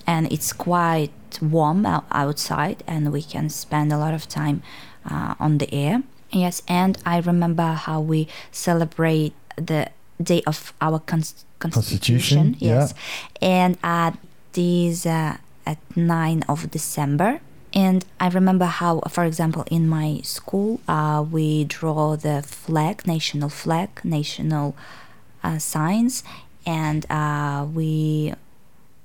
And 0.06 0.30
it's 0.30 0.52
quite 0.52 1.12
warm 1.40 1.86
outside 2.10 2.82
and 2.86 3.10
we 3.10 3.22
can 3.22 3.48
spend 3.48 3.90
a 3.90 3.96
lot 3.96 4.12
of 4.12 4.28
time 4.28 4.62
uh, 5.10 5.34
on 5.40 5.58
the 5.58 5.68
air. 5.72 6.02
Yes 6.30 6.62
and 6.66 6.98
i 7.06 7.18
remember 7.20 7.68
how 7.86 8.00
we 8.00 8.26
celebrate 8.50 9.32
the 9.56 9.88
day 10.22 10.42
of 10.46 10.72
our 10.80 10.98
cons- 10.98 11.44
constitution, 11.58 12.54
Constitution, 12.54 12.56
yeah. 12.58 12.80
yes. 12.80 12.94
And 13.40 13.78
at 13.82 14.18
these 14.52 15.06
uh, 15.06 15.36
at 15.66 15.78
9 15.96 16.44
of 16.48 16.70
december 16.70 17.40
And 17.74 18.04
I 18.20 18.28
remember 18.28 18.66
how, 18.66 19.00
for 19.10 19.24
example, 19.24 19.64
in 19.68 19.88
my 19.88 20.20
school, 20.22 20.80
uh, 20.86 21.24
we 21.28 21.64
draw 21.64 22.14
the 22.14 22.40
flag, 22.42 23.04
national 23.04 23.48
flag, 23.48 24.00
national 24.04 24.76
uh, 25.42 25.58
signs, 25.58 26.22
and 26.64 27.04
uh, 27.10 27.66
we 27.72 28.32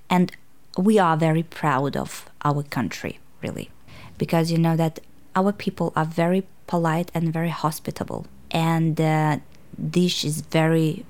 and 0.07 0.31
we 0.77 0.99
are 0.99 1.17
very 1.17 1.43
proud 1.43 1.97
of 1.97 2.29
our 2.45 2.61
country, 2.61 3.19
really, 3.41 3.71
because 4.19 4.51
you 4.51 4.59
know 4.59 4.75
that 4.75 4.99
our 5.35 5.51
people 5.51 5.91
are 5.95 6.05
very 6.05 6.45
polite 6.67 7.09
and 7.15 7.33
very 7.33 7.49
hospitable, 7.49 8.27
and 8.51 8.97
the 8.97 9.41
dish 9.89 10.23
is 10.23 10.41
very 10.41 11.05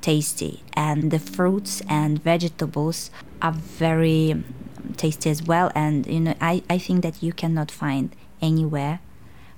tasty, 0.00 0.62
and 0.72 1.10
the 1.10 1.18
fruits 1.18 1.82
and 1.88 2.22
vegetables 2.22 3.10
are 3.42 3.52
very 3.52 4.42
tasty 4.96 5.30
as 5.30 5.42
well. 5.42 5.70
And 5.74 6.06
you 6.06 6.20
know, 6.20 6.34
I, 6.40 6.62
I 6.68 6.78
think 6.78 7.02
that 7.02 7.22
you 7.22 7.32
cannot 7.32 7.70
find 7.70 8.14
anywhere, 8.40 9.00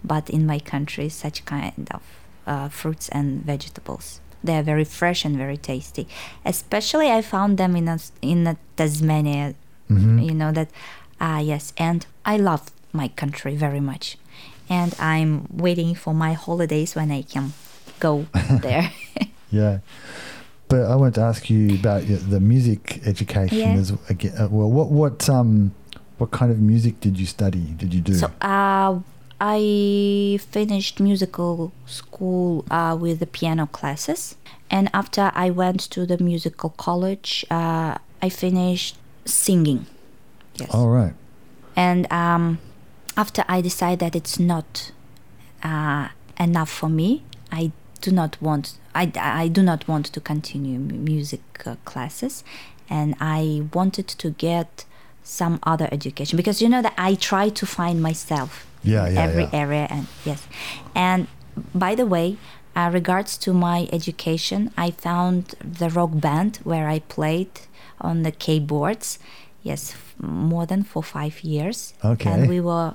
but 0.03 0.31
in 0.31 0.47
my 0.47 0.59
country, 0.59 1.09
such 1.09 1.45
kind 1.45 1.89
of 1.91 2.03
uh, 2.47 2.69
fruits 2.69 3.09
and 3.11 3.43
vegetables. 3.45 4.21
They 4.43 4.57
are 4.59 4.63
very 4.63 4.85
fresh 4.85 5.25
and 5.25 5.37
very 5.37 5.57
tasty. 5.57 6.07
Especially, 6.45 7.11
I 7.11 7.23
found 7.23 7.57
them 7.57 7.75
in 7.77 7.89
a, 7.89 7.99
in 8.21 8.47
a 8.47 8.57
Tasmania. 8.77 9.55
Mm-hmm. 9.91 10.19
You 10.19 10.35
know 10.35 10.53
that, 10.53 10.69
ah 11.21 11.41
yes, 11.41 11.73
and 11.79 12.07
I 12.25 12.37
love 12.37 12.71
my 12.93 13.09
country 13.09 13.57
very 13.57 13.81
much, 13.81 14.19
and 14.69 14.95
I'm 14.99 15.47
waiting 15.51 15.95
for 15.95 16.15
my 16.15 16.33
holidays 16.35 16.95
when 16.95 17.11
I 17.11 17.23
can 17.23 17.53
go 18.01 18.27
there. 18.51 18.93
Yeah. 19.51 19.79
But 20.75 20.91
I 20.91 20.97
want 20.97 21.15
to 21.15 21.21
ask 21.21 21.49
you 21.51 21.75
about 21.77 22.03
the 22.09 22.41
music 22.41 23.01
education 23.07 23.59
Yeah. 23.59 23.79
as 23.79 23.93
again. 24.09 24.35
Uh, 24.37 24.49
well, 24.51 24.69
what 24.69 24.91
what 24.91 25.29
um 25.31 25.71
what 26.19 26.33
kind 26.33 26.51
of 26.51 26.59
music 26.59 26.99
did 26.99 27.15
you 27.17 27.27
study? 27.27 27.63
Did 27.79 27.95
you 27.95 28.01
do? 28.01 28.15
So 28.15 28.27
uh, 28.43 28.99
I 29.41 30.41
finished 30.51 30.99
musical 30.99 31.71
school 31.87 32.65
uh, 32.73 32.97
with 32.99 33.21
the 33.21 33.27
piano 33.27 33.69
classes, 33.69 34.35
and 34.69 34.91
after 34.93 35.31
I 35.37 35.51
went 35.51 35.79
to 35.95 36.07
the 36.07 36.19
musical 36.19 36.71
college, 36.71 37.47
uh, 37.53 37.99
I 38.21 38.29
finished 38.29 38.97
singing. 39.25 39.87
Yes. 40.59 40.71
All 40.75 40.89
right. 40.89 41.15
And 41.77 42.11
um, 42.13 42.59
after 43.17 43.45
I 43.47 43.61
decided 43.61 44.01
that 44.01 44.17
it's 44.17 44.41
not 44.41 44.91
uh, 45.63 46.09
enough 46.41 46.71
for 46.71 46.89
me, 46.89 47.23
I 47.53 47.71
do 48.07 48.11
not 48.21 48.33
want. 48.47 48.67
I, 48.95 49.05
I 49.43 49.49
do 49.49 49.63
not 49.63 49.81
want 49.89 50.07
to 50.15 50.21
continue 50.21 50.79
music 51.13 51.43
uh, 51.67 51.77
classes, 51.91 52.45
and 52.89 53.09
I 53.21 53.43
wanted 53.79 54.09
to 54.23 54.29
get 54.31 54.85
some 55.23 55.59
other 55.73 55.89
education 55.91 56.37
because 56.37 56.61
you 56.63 56.69
know 56.69 56.83
that 56.83 56.95
I 56.99 57.15
try 57.31 57.49
to 57.61 57.65
find 57.67 57.97
myself 58.11 58.51
Yeah, 58.83 59.07
in 59.09 59.15
yeah, 59.15 59.23
every 59.27 59.45
yeah. 59.45 59.63
area 59.65 59.87
and 59.95 60.05
yes 60.31 60.41
and 60.95 61.27
by 61.87 61.95
the 62.01 62.05
way 62.15 62.37
uh, 62.77 62.91
regards 62.93 63.39
to 63.45 63.51
my 63.69 63.79
education 63.99 64.61
i 64.87 64.89
found 65.07 65.43
the 65.81 65.89
rock 65.99 66.11
band 66.27 66.53
where 66.71 66.87
i 66.97 66.99
played 67.17 67.49
on 68.09 68.15
the 68.27 68.31
keyboards 68.45 69.19
yes 69.71 69.83
more 70.21 70.67
than 70.67 70.83
for 70.93 71.03
five 71.03 71.37
years 71.55 71.95
Okay. 72.13 72.31
and 72.31 72.41
we 72.53 72.61
were 72.69 72.91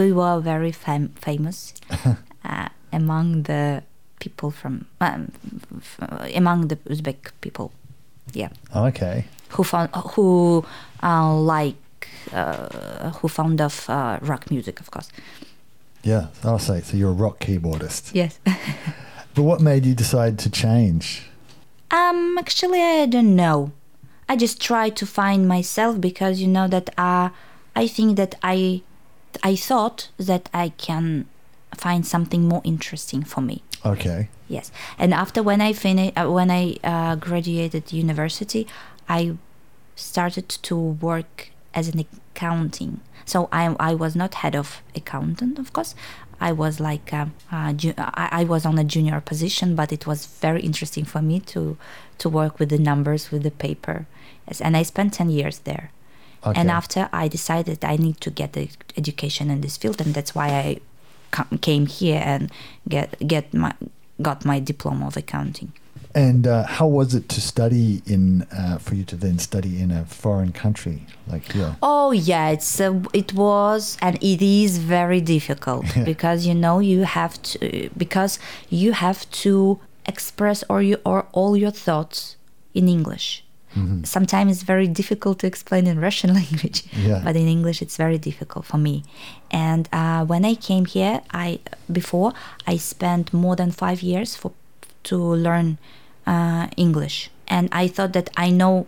we 0.00 0.12
were 0.20 0.36
very 0.52 0.72
fam- 0.84 1.14
famous 1.28 1.56
uh, 2.44 2.68
among 2.92 3.44
the 3.50 3.82
people 4.20 4.50
from 4.50 4.86
um, 5.00 5.32
f- 5.78 5.98
among 6.36 6.68
the 6.68 6.76
uzbek 6.90 7.30
people 7.40 7.70
yeah 8.32 8.48
Okay. 8.74 9.24
who 9.50 9.62
found 9.64 9.90
who 10.14 10.64
uh, 11.02 11.34
like 11.34 12.08
uh, 12.32 13.10
who 13.20 13.28
found 13.28 13.60
of 13.60 13.88
uh, 13.90 14.18
rock 14.22 14.50
music 14.50 14.80
of 14.80 14.90
course 14.90 15.08
Yeah. 16.06 16.26
I'll 16.44 16.58
say 16.58 16.82
so. 16.82 16.96
You're 16.98 17.10
a 17.16 17.22
rock 17.26 17.38
keyboardist. 17.40 18.12
yes 18.14 18.38
But 19.34 19.42
what 19.42 19.60
made 19.60 19.86
you 19.86 19.94
decide 19.94 20.38
to 20.44 20.50
change? 20.50 21.22
Um, 21.90 22.36
actually, 22.38 22.80
I 22.80 23.06
don't 23.06 23.34
know. 23.34 23.72
I 24.28 24.36
just 24.36 24.60
try 24.60 24.90
to 24.90 25.06
find 25.06 25.48
myself 25.48 26.00
because 26.00 26.40
you 26.42 26.48
know 26.48 26.68
that 26.68 26.90
uh, 26.98 27.28
I 27.74 27.88
think 27.88 28.16
that 28.16 28.34
I, 28.42 28.82
I 29.42 29.56
thought 29.56 30.08
that 30.18 30.48
I 30.52 30.68
can 30.76 31.24
find 31.74 32.06
something 32.06 32.48
more 32.48 32.62
interesting 32.64 33.22
for 33.22 33.40
me. 33.40 33.62
Okay. 33.84 34.28
Yes, 34.48 34.70
and 34.98 35.12
after 35.14 35.42
when 35.42 35.60
I 35.60 35.72
finished, 35.72 36.16
uh, 36.16 36.30
when 36.30 36.50
I 36.50 36.76
uh, 36.84 37.16
graduated 37.16 37.92
university, 37.92 38.66
I 39.08 39.36
started 39.96 40.48
to 40.48 40.76
work 40.76 41.50
as 41.72 41.88
an 41.88 42.04
accounting. 42.34 43.00
So 43.24 43.48
I 43.52 43.74
I 43.78 43.94
was 43.94 44.14
not 44.14 44.34
head 44.34 44.54
of 44.54 44.82
accountant, 44.94 45.58
of 45.58 45.72
course. 45.72 45.94
I 46.40 46.52
was 46.52 46.80
like 46.80 47.12
um, 47.12 47.32
uh, 47.50 47.72
ju- 47.72 47.94
I, 47.96 48.28
I 48.40 48.44
was 48.44 48.66
on 48.66 48.78
a 48.78 48.84
junior 48.84 49.20
position, 49.20 49.74
but 49.74 49.92
it 49.92 50.06
was 50.06 50.26
very 50.26 50.60
interesting 50.60 51.04
for 51.04 51.22
me 51.22 51.40
to 51.40 51.76
to 52.18 52.28
work 52.28 52.58
with 52.58 52.68
the 52.68 52.78
numbers, 52.78 53.30
with 53.30 53.42
the 53.42 53.50
paper. 53.50 54.06
Yes, 54.46 54.60
and 54.60 54.76
I 54.76 54.82
spent 54.82 55.14
ten 55.14 55.30
years 55.30 55.60
there. 55.60 55.90
Okay. 56.46 56.60
And 56.60 56.70
after 56.70 57.08
I 57.12 57.28
decided 57.28 57.84
I 57.84 57.96
need 57.96 58.20
to 58.20 58.30
get 58.30 58.52
the 58.52 58.68
education 58.96 59.50
in 59.50 59.60
this 59.62 59.76
field, 59.78 60.00
and 60.00 60.12
that's 60.14 60.34
why 60.34 60.48
I 60.48 60.80
com- 61.34 61.58
came 61.58 61.86
here 61.86 62.22
and 62.24 62.50
get 62.88 63.08
get 63.26 63.52
my 63.52 63.72
got 64.22 64.44
my 64.44 64.60
diploma 64.60 65.06
of 65.06 65.16
accounting. 65.16 65.72
And 66.16 66.46
uh, 66.46 66.62
how 66.62 66.86
was 66.86 67.12
it 67.12 67.28
to 67.30 67.40
study 67.40 68.00
in 68.06 68.42
uh, 68.56 68.78
for 68.78 68.94
you 68.94 69.04
to 69.04 69.16
then 69.16 69.40
study 69.40 69.80
in 69.82 69.90
a 69.90 70.04
foreign 70.04 70.52
country 70.52 71.06
like 71.26 71.50
here? 71.52 71.76
Oh 71.82 72.12
yeah, 72.12 72.50
it's 72.50 72.80
uh, 72.80 73.02
it 73.12 73.32
was 73.34 73.98
and 74.00 74.16
it 74.22 74.40
is 74.40 74.78
very 74.78 75.20
difficult 75.20 75.86
because 76.04 76.46
you 76.46 76.54
know 76.54 76.78
you 76.78 77.02
have 77.02 77.42
to 77.42 77.90
because 77.96 78.38
you 78.70 78.92
have 78.92 79.28
to 79.44 79.80
express 80.06 80.62
or 80.68 80.82
you 80.82 80.98
or 81.04 81.26
all 81.32 81.56
your 81.56 81.72
thoughts 81.72 82.36
in 82.74 82.88
English. 82.88 83.43
Sometimes 84.04 84.52
it's 84.52 84.62
very 84.62 84.86
difficult 84.86 85.38
to 85.40 85.46
explain 85.46 85.86
in 85.86 85.98
Russian 86.00 86.32
language, 86.40 86.84
Yeah. 86.96 87.20
but 87.24 87.34
in 87.36 87.48
English 87.48 87.82
it's 87.82 87.96
very 87.96 88.18
difficult 88.18 88.64
for 88.66 88.78
me. 88.78 89.02
And 89.50 89.88
uh, 89.92 90.24
when 90.24 90.44
I 90.44 90.54
came 90.54 90.84
here, 90.84 91.22
I 91.32 91.58
before 91.90 92.32
I 92.66 92.76
spent 92.78 93.32
more 93.32 93.56
than 93.56 93.70
five 93.72 94.00
years 94.02 94.36
for 94.36 94.52
to 95.04 95.16
learn 95.18 95.78
uh, 96.26 96.68
English, 96.76 97.30
and 97.48 97.68
I 97.72 97.88
thought 97.88 98.12
that 98.12 98.30
I 98.36 98.50
know 98.50 98.86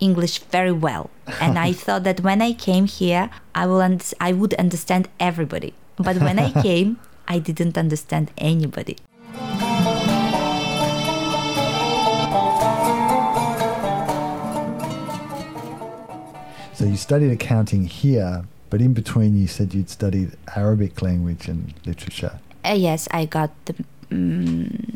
English 0.00 0.38
very 0.50 0.72
well, 0.72 1.10
and 1.40 1.58
I 1.58 1.72
thought 1.84 2.02
that 2.04 2.20
when 2.20 2.40
I 2.42 2.52
came 2.54 2.86
here, 2.86 3.30
I 3.54 3.66
will 3.66 3.82
I 4.20 4.32
would 4.32 4.54
understand 4.54 5.08
everybody. 5.20 5.72
But 5.96 6.16
when 6.18 6.38
I 6.38 6.50
came, 6.68 6.98
I 7.28 7.38
didn't 7.38 7.76
understand 7.78 8.30
anybody. 8.38 8.96
So 16.82 16.88
you 16.88 16.96
studied 16.96 17.30
accounting 17.30 17.84
here, 17.84 18.44
but 18.68 18.80
in 18.80 18.92
between 18.92 19.36
you 19.36 19.46
said 19.46 19.72
you'd 19.72 19.88
studied 19.88 20.32
Arabic 20.56 21.00
language 21.00 21.46
and 21.46 21.72
literature. 21.86 22.40
Uh, 22.64 22.72
yes, 22.72 23.06
I 23.12 23.24
got 23.24 23.52
the 23.66 23.84
um, 24.10 24.88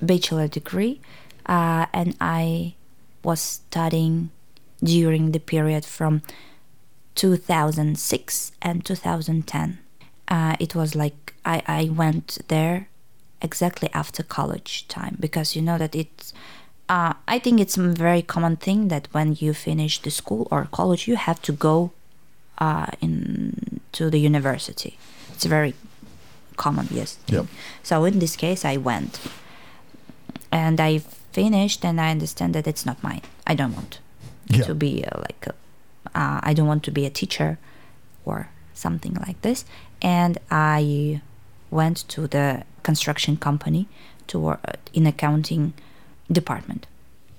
bachelor 0.00 0.48
degree, 0.48 1.02
uh, 1.44 1.84
and 1.92 2.16
I 2.18 2.76
was 3.22 3.42
studying 3.42 4.30
during 4.82 5.32
the 5.32 5.38
period 5.38 5.84
from 5.84 6.22
2006 7.14 8.52
and 8.62 8.82
2010. 8.82 9.78
Uh, 10.26 10.56
it 10.58 10.74
was 10.74 10.94
like 10.94 11.34
I, 11.44 11.62
I 11.66 11.90
went 11.92 12.38
there 12.48 12.88
exactly 13.42 13.90
after 13.92 14.22
college 14.22 14.88
time 14.88 15.18
because 15.20 15.54
you 15.54 15.60
know 15.60 15.76
that 15.76 15.94
it's 15.94 16.32
uh, 16.94 17.12
I 17.34 17.36
think 17.44 17.60
it's 17.64 17.76
a 17.76 17.82
very 18.06 18.22
common 18.34 18.56
thing 18.66 18.88
that 18.88 19.04
when 19.16 19.28
you 19.42 19.50
finish 19.68 19.94
the 20.06 20.10
school 20.20 20.42
or 20.52 20.60
college 20.78 21.02
you 21.10 21.16
have 21.28 21.40
to 21.48 21.52
go 21.68 21.76
uh, 22.58 22.86
in 23.00 23.80
to 23.96 24.10
the 24.10 24.18
university. 24.30 24.92
It's 25.34 25.46
very 25.56 25.72
common, 26.56 26.86
yes. 26.90 27.18
Yep. 27.26 27.46
So 27.82 28.04
in 28.04 28.18
this 28.18 28.36
case, 28.36 28.64
I 28.64 28.76
went, 28.76 29.20
and 30.50 30.80
I 30.80 30.98
finished, 31.32 31.84
and 31.84 32.00
I 32.00 32.10
understand 32.10 32.54
that 32.54 32.66
it's 32.66 32.84
not 32.86 33.02
mine. 33.02 33.22
I 33.46 33.54
don't 33.60 33.74
want 33.74 33.98
Yeah. 34.46 34.66
to 34.66 34.74
be 34.74 34.92
uh, 35.04 35.18
like, 35.26 35.42
a, 35.50 35.54
uh, 36.20 36.38
I 36.48 36.54
don't 36.56 36.68
want 36.72 36.82
to 36.84 36.92
be 36.92 37.04
a 37.06 37.10
teacher, 37.20 37.58
or 38.24 38.38
something 38.74 39.14
like 39.26 39.38
this. 39.42 39.64
And 40.02 40.38
I 40.50 41.20
went 41.70 41.98
to 42.14 42.20
the 42.28 42.62
construction 42.82 43.36
company 43.36 43.86
to 44.26 44.38
work 44.38 44.60
in 44.92 45.06
accounting 45.06 45.72
department. 46.30 46.86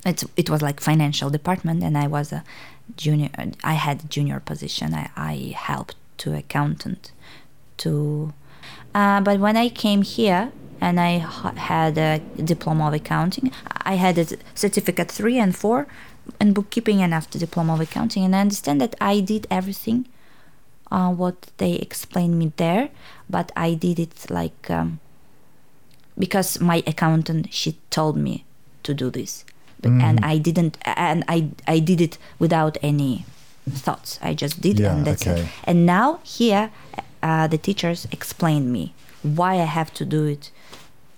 It's 0.06 0.24
it 0.38 0.50
was 0.50 0.62
like 0.62 0.80
financial 0.80 1.30
department, 1.30 1.84
and 1.84 1.98
I 1.98 2.08
was 2.08 2.32
a 2.32 2.44
junior. 2.96 3.30
I 3.64 3.74
had 3.74 4.04
a 4.04 4.08
junior 4.08 4.40
position. 4.40 4.94
I, 4.94 5.10
I 5.16 5.54
helped 5.56 5.96
to 6.20 6.36
accountant 6.36 7.12
to 7.78 8.34
uh, 8.94 9.20
but 9.20 9.40
when 9.40 9.58
I 9.58 9.70
came 9.70 10.02
here 10.04 10.52
and 10.80 11.00
I 11.00 11.18
had 11.58 11.98
a 11.98 12.20
diploma 12.42 12.88
of 12.88 12.94
accounting, 12.94 13.52
I 13.82 13.96
had 13.96 14.18
a 14.18 14.26
certificate 14.54 15.12
three 15.12 15.38
and 15.38 15.56
four 15.56 15.88
and 16.40 16.56
bookkeeping 16.56 17.02
and 17.02 17.14
after 17.14 17.38
diploma 17.38 17.74
of 17.74 17.82
accounting, 17.82 18.24
and 18.24 18.36
I 18.36 18.40
understand 18.40 18.82
that 18.82 18.96
I 19.02 19.20
did 19.20 19.48
everything 19.52 20.08
uh, 20.92 21.12
what 21.12 21.52
they 21.58 21.74
explained 21.74 22.40
me 22.40 22.54
there, 22.56 22.90
but 23.30 23.52
I 23.56 23.74
did 23.74 24.00
it 24.00 24.30
like 24.30 24.70
um, 24.70 25.00
because 26.18 26.62
my 26.62 26.82
accountant 26.88 27.54
she 27.54 27.78
told 27.90 28.16
me 28.16 28.46
to 28.86 28.94
do 28.94 29.10
this, 29.10 29.46
but, 29.82 29.92
and 29.92 30.24
I 30.24 30.38
didn't, 30.38 30.78
and 30.86 31.24
I 31.28 31.50
I 31.68 31.80
did 31.80 32.02
it 32.02 32.18
without 32.40 32.78
any 32.82 33.26
thoughts. 33.70 34.20
I 34.22 34.34
just 34.34 34.62
did, 34.62 34.80
Yeah, 34.80 34.96
and 34.96 35.06
that's 35.06 35.26
it. 35.28 35.48
And 35.64 35.86
now 35.86 36.20
here, 36.24 36.72
uh, 37.22 37.48
the 37.48 37.58
teachers 37.58 38.08
explained 38.12 38.72
me 38.72 38.94
why 39.24 39.56
I 39.56 39.66
have 39.66 39.94
to 39.96 40.06
do 40.06 40.26
it 40.26 40.52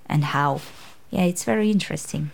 and 0.10 0.24
how. 0.26 0.62
Yeah, 1.12 1.24
it's 1.24 1.46
very 1.46 1.72
interesting. 1.72 2.32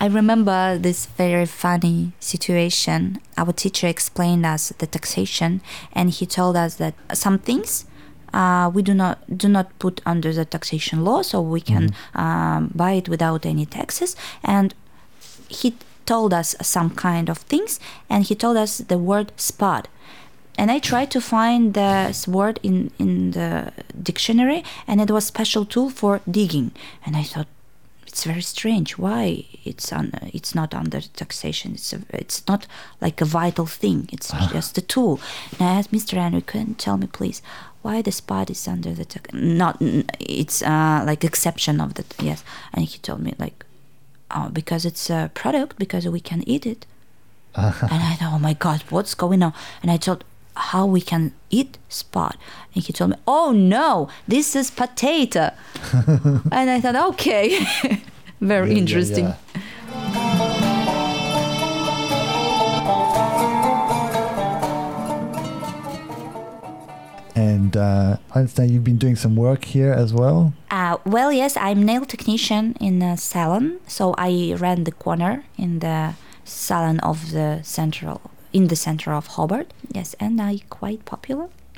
I 0.00 0.06
remember 0.06 0.78
this 0.78 1.06
very 1.06 1.46
funny 1.46 2.12
situation. 2.20 3.18
Our 3.36 3.52
teacher 3.52 3.88
explained 3.88 4.46
us 4.46 4.72
the 4.78 4.86
taxation, 4.86 5.60
and 5.92 6.10
he 6.10 6.24
told 6.24 6.56
us 6.56 6.76
that 6.76 6.94
some 7.12 7.38
things 7.38 7.84
uh, 8.32 8.70
we 8.72 8.82
do 8.82 8.94
not 8.94 9.18
do 9.36 9.48
not 9.48 9.66
put 9.78 10.00
under 10.06 10.32
the 10.32 10.44
taxation 10.44 11.04
law, 11.04 11.22
so 11.22 11.40
we 11.40 11.60
can 11.60 11.94
um, 12.14 12.70
buy 12.74 12.92
it 12.92 13.08
without 13.08 13.46
any 13.46 13.66
taxes. 13.66 14.16
And 14.42 14.74
he 15.48 15.74
told 16.06 16.32
us 16.32 16.56
some 16.62 16.90
kind 16.90 17.28
of 17.28 17.38
things, 17.38 17.80
and 18.08 18.24
he 18.24 18.34
told 18.34 18.56
us 18.56 18.78
the 18.78 18.98
word 18.98 19.32
spot. 19.36 19.88
And 20.56 20.72
I 20.72 20.80
tried 20.80 21.10
to 21.12 21.20
find 21.20 21.74
this 21.74 22.26
word 22.26 22.58
in, 22.62 22.90
in 22.98 23.30
the 23.30 23.72
dictionary, 24.02 24.64
and 24.88 25.00
it 25.00 25.10
was 25.10 25.24
special 25.24 25.64
tool 25.64 25.88
for 25.88 26.20
digging. 26.28 26.72
And 27.06 27.16
I 27.16 27.22
thought, 27.22 27.46
it's 28.08 28.24
very 28.24 28.40
strange. 28.40 28.96
Why 28.96 29.44
it's 29.64 29.92
on? 29.92 30.12
It's 30.32 30.54
not 30.54 30.74
under 30.74 31.00
taxation. 31.00 31.74
It's 31.74 31.92
a, 31.92 32.00
it's 32.08 32.42
not 32.48 32.66
like 33.02 33.20
a 33.20 33.26
vital 33.26 33.66
thing. 33.66 34.08
It's 34.10 34.30
just 34.52 34.78
a 34.78 34.80
tool. 34.80 35.20
And 35.52 35.68
I 35.68 35.74
asked 35.74 35.92
Mr. 35.92 36.14
Andrew, 36.16 36.40
can 36.40 36.68
you 36.68 36.74
tell 36.74 36.96
me 36.96 37.06
please 37.06 37.42
why 37.82 38.00
the 38.00 38.10
spot 38.10 38.48
is 38.48 38.66
under 38.66 38.92
the 38.94 39.04
tax? 39.04 39.30
Not. 39.34 39.76
It's 40.18 40.62
uh, 40.62 41.04
like 41.06 41.22
exception 41.22 41.82
of 41.82 41.94
the 41.94 42.04
yes. 42.18 42.42
And 42.72 42.86
he 42.86 42.98
told 42.98 43.20
me 43.20 43.34
like, 43.38 43.66
oh, 44.30 44.48
because 44.48 44.86
it's 44.86 45.10
a 45.10 45.30
product 45.34 45.78
because 45.78 46.08
we 46.08 46.20
can 46.20 46.42
eat 46.48 46.64
it. 46.64 46.86
and 47.54 48.02
I 48.10 48.14
thought, 48.18 48.32
oh 48.32 48.38
my 48.38 48.54
god, 48.54 48.84
what's 48.88 49.14
going 49.14 49.42
on? 49.42 49.52
And 49.82 49.90
I 49.90 49.98
told 49.98 50.24
how 50.58 50.84
we 50.86 51.00
can 51.00 51.32
eat 51.50 51.78
spot, 51.88 52.36
and 52.74 52.84
he 52.84 52.92
told 52.92 53.10
me, 53.10 53.16
oh 53.26 53.52
no, 53.52 54.08
this 54.26 54.54
is 54.56 54.70
potato. 54.70 55.50
and 56.52 56.70
I 56.70 56.80
thought, 56.80 56.96
okay, 57.14 57.58
very 58.40 58.68
Yeah, 58.68 58.74
yeah, 58.74 58.80
interesting. 58.80 59.24
yeah. 59.26 60.48
And 67.34 67.76
uh, 67.76 68.16
I 68.34 68.38
understand 68.40 68.72
you've 68.72 68.82
been 68.84 68.98
doing 68.98 69.14
some 69.14 69.36
work 69.36 69.64
here 69.64 69.92
as 69.92 70.12
well. 70.12 70.52
Uh, 70.70 70.96
well, 71.06 71.32
yes, 71.32 71.56
I'm 71.56 71.84
nail 71.84 72.04
technician 72.04 72.76
in 72.80 73.00
a 73.00 73.16
salon, 73.16 73.78
so 73.86 74.14
I 74.18 74.54
ran 74.58 74.82
the 74.84 74.90
corner 74.92 75.44
in 75.56 75.78
the 75.78 76.14
salon 76.44 76.98
of 77.00 77.30
the 77.30 77.60
central 77.62 78.20
in 78.52 78.68
the 78.68 78.76
center 78.76 79.12
of 79.12 79.38
Hobart. 79.38 79.72
Yes, 79.92 80.14
and 80.20 80.40
I 80.40 80.60
quite 80.70 81.04
popular. 81.04 81.48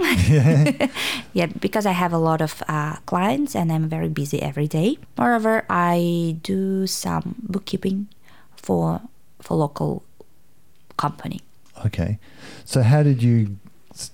yeah, 1.33 1.47
because 1.61 1.85
I 1.87 1.93
have 1.93 2.13
a 2.13 2.19
lot 2.19 2.41
of 2.41 2.63
uh, 2.69 2.97
clients 3.07 3.55
and 3.55 3.71
I'm 3.71 3.89
very 3.89 4.09
busy 4.09 4.41
every 4.41 4.67
day. 4.67 4.99
Moreover, 5.19 5.65
I 5.69 6.39
do 6.43 6.87
some 6.87 7.37
bookkeeping 7.43 8.09
for 8.57 9.03
for 9.41 9.57
local 9.57 10.03
company. 10.97 11.41
Okay. 11.85 12.19
So, 12.65 12.83
how 12.83 13.03
did 13.03 13.23
you 13.23 13.57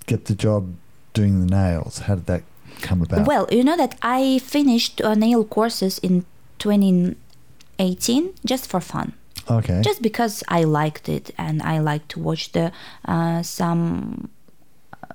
get 0.07 0.27
the 0.27 0.35
job 0.35 0.75
doing 1.13 1.47
the 1.47 1.51
nails? 1.51 2.07
How 2.07 2.15
did 2.17 2.27
that 2.27 2.43
come 2.81 3.03
about? 3.03 3.27
Well, 3.27 3.47
you 3.51 3.65
know 3.65 3.77
that 3.77 3.97
I 4.03 4.39
finished 4.39 5.01
uh, 5.01 5.15
nail 5.15 5.45
courses 5.45 5.99
in 5.99 6.25
2018 6.59 8.35
just 8.45 8.69
for 8.71 8.81
fun. 8.81 9.15
Okay. 9.51 9.81
just 9.83 10.03
because 10.03 10.43
I 10.49 10.65
liked 10.65 11.09
it 11.09 11.31
and 11.39 11.63
I 11.63 11.79
like 11.79 12.09
to 12.09 12.21
watch 12.21 12.53
the 12.53 12.73
uh, 13.05 13.43
some 13.43 14.31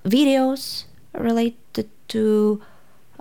videos 0.06 0.86
related 1.14 1.90
to 2.10 2.62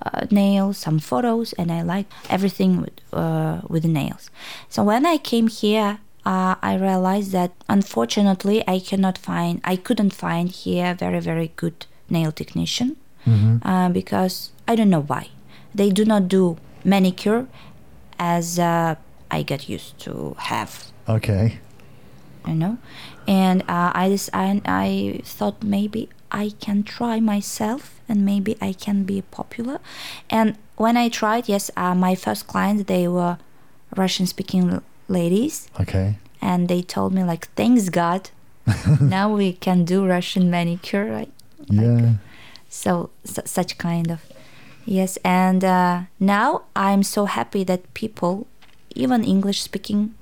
uh, 0.02 0.26
nails, 0.30 0.78
some 0.78 0.98
photos, 0.98 1.52
and 1.54 1.70
I 1.70 1.82
like 1.82 2.06
everything 2.28 2.80
with 2.80 2.98
uh, 3.12 3.60
with 3.68 3.82
the 3.82 3.88
nails. 3.88 4.30
So 4.68 4.82
when 4.82 5.04
I 5.04 5.18
came 5.18 5.48
here, 5.48 5.98
uh, 6.24 6.54
I 6.62 6.74
realized 6.74 7.32
that 7.32 7.52
unfortunately 7.68 8.64
I 8.66 8.78
cannot 8.80 9.18
find, 9.18 9.60
I 9.64 9.76
couldn't 9.76 10.14
find 10.14 10.50
here 10.50 10.94
very 10.94 11.20
very 11.20 11.52
good 11.56 11.86
nail 12.08 12.32
technician 12.32 12.96
uh, 13.62 13.88
because 13.90 14.50
I 14.66 14.74
don't 14.74 14.90
know 14.90 15.02
why 15.02 15.28
they 15.74 15.90
do 15.90 16.04
not 16.04 16.28
do 16.28 16.56
manicure 16.84 17.46
as 18.18 18.58
uh, 18.58 18.96
I 19.30 19.42
get 19.42 19.68
used 19.68 19.98
to 20.00 20.34
have 20.38 20.86
okay. 21.08 21.58
you 22.46 22.54
know 22.54 22.78
and 23.28 23.62
uh, 23.68 23.92
I, 23.94 24.08
just, 24.08 24.30
I 24.32 24.60
i 24.64 25.20
thought 25.24 25.62
maybe 25.62 26.08
i 26.32 26.52
can 26.60 26.82
try 26.82 27.20
myself 27.20 28.00
and 28.08 28.24
maybe 28.24 28.56
i 28.60 28.72
can 28.72 29.04
be 29.04 29.22
popular 29.30 29.78
and 30.30 30.56
when 30.76 30.96
i 30.96 31.08
tried 31.08 31.48
yes 31.48 31.70
uh, 31.76 31.94
my 31.94 32.14
first 32.14 32.46
clients 32.46 32.84
they 32.84 33.06
were 33.08 33.36
russian 33.96 34.26
speaking 34.26 34.80
ladies 35.08 35.68
Okay. 35.80 36.16
and 36.40 36.68
they 36.68 36.80
told 36.82 37.12
me 37.12 37.22
like 37.24 37.48
thanks 37.54 37.88
god 37.90 38.30
now 39.00 39.32
we 39.34 39.52
can 39.52 39.84
do 39.84 40.06
russian 40.06 40.50
manicure 40.50 41.04
right 41.06 41.32
Yeah. 41.68 42.14
so 42.68 43.10
su- 43.24 43.42
such 43.44 43.76
kind 43.78 44.10
of 44.10 44.20
yes 44.86 45.18
and 45.24 45.62
uh, 45.64 46.02
now 46.18 46.62
i'm 46.74 47.02
so 47.02 47.26
happy 47.26 47.64
that 47.64 47.80
people 47.94 48.46
even 48.96 49.24
english 49.24 49.60
speaking 49.62 50.14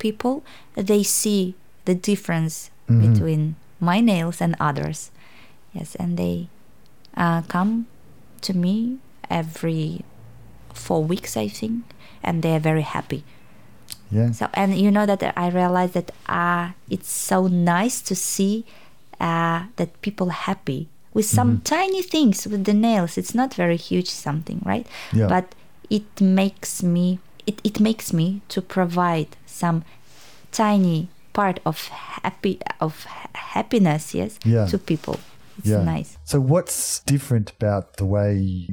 people 0.00 0.42
they 0.74 1.02
see 1.04 1.54
the 1.84 1.94
difference 1.94 2.70
between 2.90 3.54
my 3.78 4.00
nails 4.00 4.40
and 4.42 4.56
others 4.58 5.10
yes 5.72 5.94
and 6.02 6.16
they 6.18 6.48
uh, 7.16 7.40
come 7.46 7.86
to 8.42 8.50
me 8.64 8.98
every 9.30 10.02
four 10.74 11.04
weeks 11.04 11.36
i 11.36 11.46
think 11.46 11.84
and 12.26 12.42
they're 12.42 12.58
very 12.72 12.82
happy 12.96 13.22
Yeah. 14.10 14.32
so 14.34 14.50
and 14.58 14.74
you 14.74 14.90
know 14.90 15.06
that 15.06 15.22
I 15.38 15.46
realized 15.54 15.94
that 15.94 16.10
uh, 16.26 16.74
it's 16.90 17.12
so 17.30 17.46
nice 17.46 18.02
to 18.10 18.14
see 18.18 18.64
uh, 19.22 19.70
that 19.78 19.90
people 20.02 20.30
happy 20.50 20.88
with 21.14 21.26
some 21.30 21.60
tiny 21.62 22.02
things 22.02 22.42
with 22.50 22.64
the 22.66 22.74
nails. 22.74 23.14
It's 23.14 23.34
not 23.38 23.54
very 23.54 23.78
huge 23.78 24.10
something, 24.10 24.58
right? 24.66 24.82
Yeah. 25.14 25.28
But 25.30 25.54
it 25.90 26.06
makes 26.20 26.82
me 26.82 27.18
it, 27.50 27.60
it 27.64 27.80
makes 27.80 28.12
me 28.12 28.26
to 28.48 28.60
provide 28.62 29.30
some 29.46 29.78
tiny 30.52 31.08
part 31.32 31.58
of 31.64 31.76
happy 32.22 32.54
of 32.80 32.92
happiness, 33.54 34.14
yes, 34.14 34.38
Yeah. 34.44 34.66
to 34.66 34.78
people. 34.78 35.18
It's 35.58 35.68
yeah. 35.68 35.84
nice. 35.84 36.10
So, 36.24 36.36
what's 36.52 37.00
different 37.14 37.46
about 37.56 37.84
the 37.96 38.06
way 38.16 38.28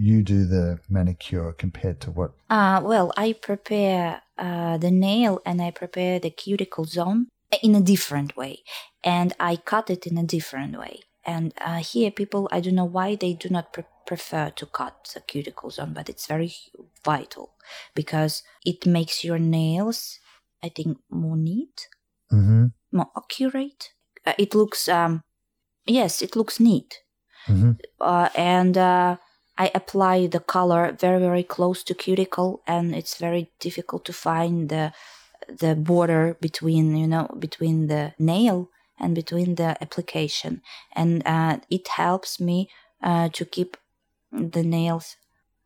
you 0.08 0.18
do 0.24 0.40
the 0.46 0.80
manicure 0.90 1.52
compared 1.63 1.98
to 2.02 2.12
what? 2.12 2.32
Uh, 2.50 2.80
well, 2.92 3.08
I 3.18 3.34
prepare 3.34 4.22
uh, 4.38 4.78
the 4.78 4.92
nail 4.92 5.34
and 5.46 5.62
I 5.68 5.72
prepare 5.72 6.20
the 6.20 6.30
cuticle 6.44 6.86
zone 6.86 7.28
in 7.62 7.76
a 7.76 7.82
different 7.82 8.38
way, 8.42 8.63
and 9.04 9.34
I 9.40 9.54
cut 9.72 9.90
it 9.90 10.06
in 10.10 10.18
a 10.18 10.24
different 10.24 10.74
way. 10.84 10.96
And 11.28 11.54
uh, 11.62 11.78
here, 11.80 12.12
people, 12.12 12.50
I 12.52 12.62
don't 12.62 12.76
know 12.76 12.86
why 12.86 13.16
they 13.16 13.34
do 13.34 13.50
not 13.50 13.74
pre- 13.74 13.84
prefer 14.08 14.50
to 14.52 14.66
cut 14.66 15.12
the 15.13 15.22
cuticle 15.22 15.70
zone, 15.72 15.94
but 15.94 16.10
it's 16.10 16.28
very 16.28 16.54
vital 17.06 17.54
because 17.96 18.44
it 18.66 18.88
makes 18.88 19.24
your 19.26 19.40
nails, 19.40 20.20
I 20.63 20.70
think, 20.70 21.00
more 21.12 21.38
neat, 21.38 21.90
Mm-hmm. 22.32 22.66
more 22.92 23.12
accurate. 23.16 23.92
Uh, 24.26 24.34
it 24.38 24.56
looks, 24.56 24.88
um, 24.90 25.22
yes, 25.86 26.22
it 26.22 26.36
looks 26.36 26.60
neat 26.60 27.02
Mm-hmm. 27.50 27.72
uh, 28.00 28.30
and 28.36 28.78
uh, 28.78 29.18
I 29.58 29.72
apply 29.74 30.28
the 30.28 30.40
color 30.40 30.92
very 31.00 31.20
very 31.20 31.44
close 31.44 31.84
to 31.84 31.94
cuticle, 31.96 32.62
and 32.68 32.96
it's 32.96 33.18
very 33.18 33.52
difficult 33.60 34.06
to 34.06 34.13
find 34.13 34.70
the 34.70 34.94
the 35.50 35.76
border 35.76 36.38
between 36.42 36.96
you 36.96 37.08
know 37.08 37.28
between 37.40 37.88
the 37.88 38.13
nail 38.20 38.70
and 38.99 39.15
between 39.15 39.55
the 39.55 39.81
application, 39.81 40.62
and 40.95 41.25
uh, 41.25 41.60
it 41.69 41.88
helps 41.88 42.39
me 42.39 42.69
uh, 43.03 43.29
to 43.29 43.45
keep 43.45 43.77
the 44.31 44.63
nails 44.63 45.15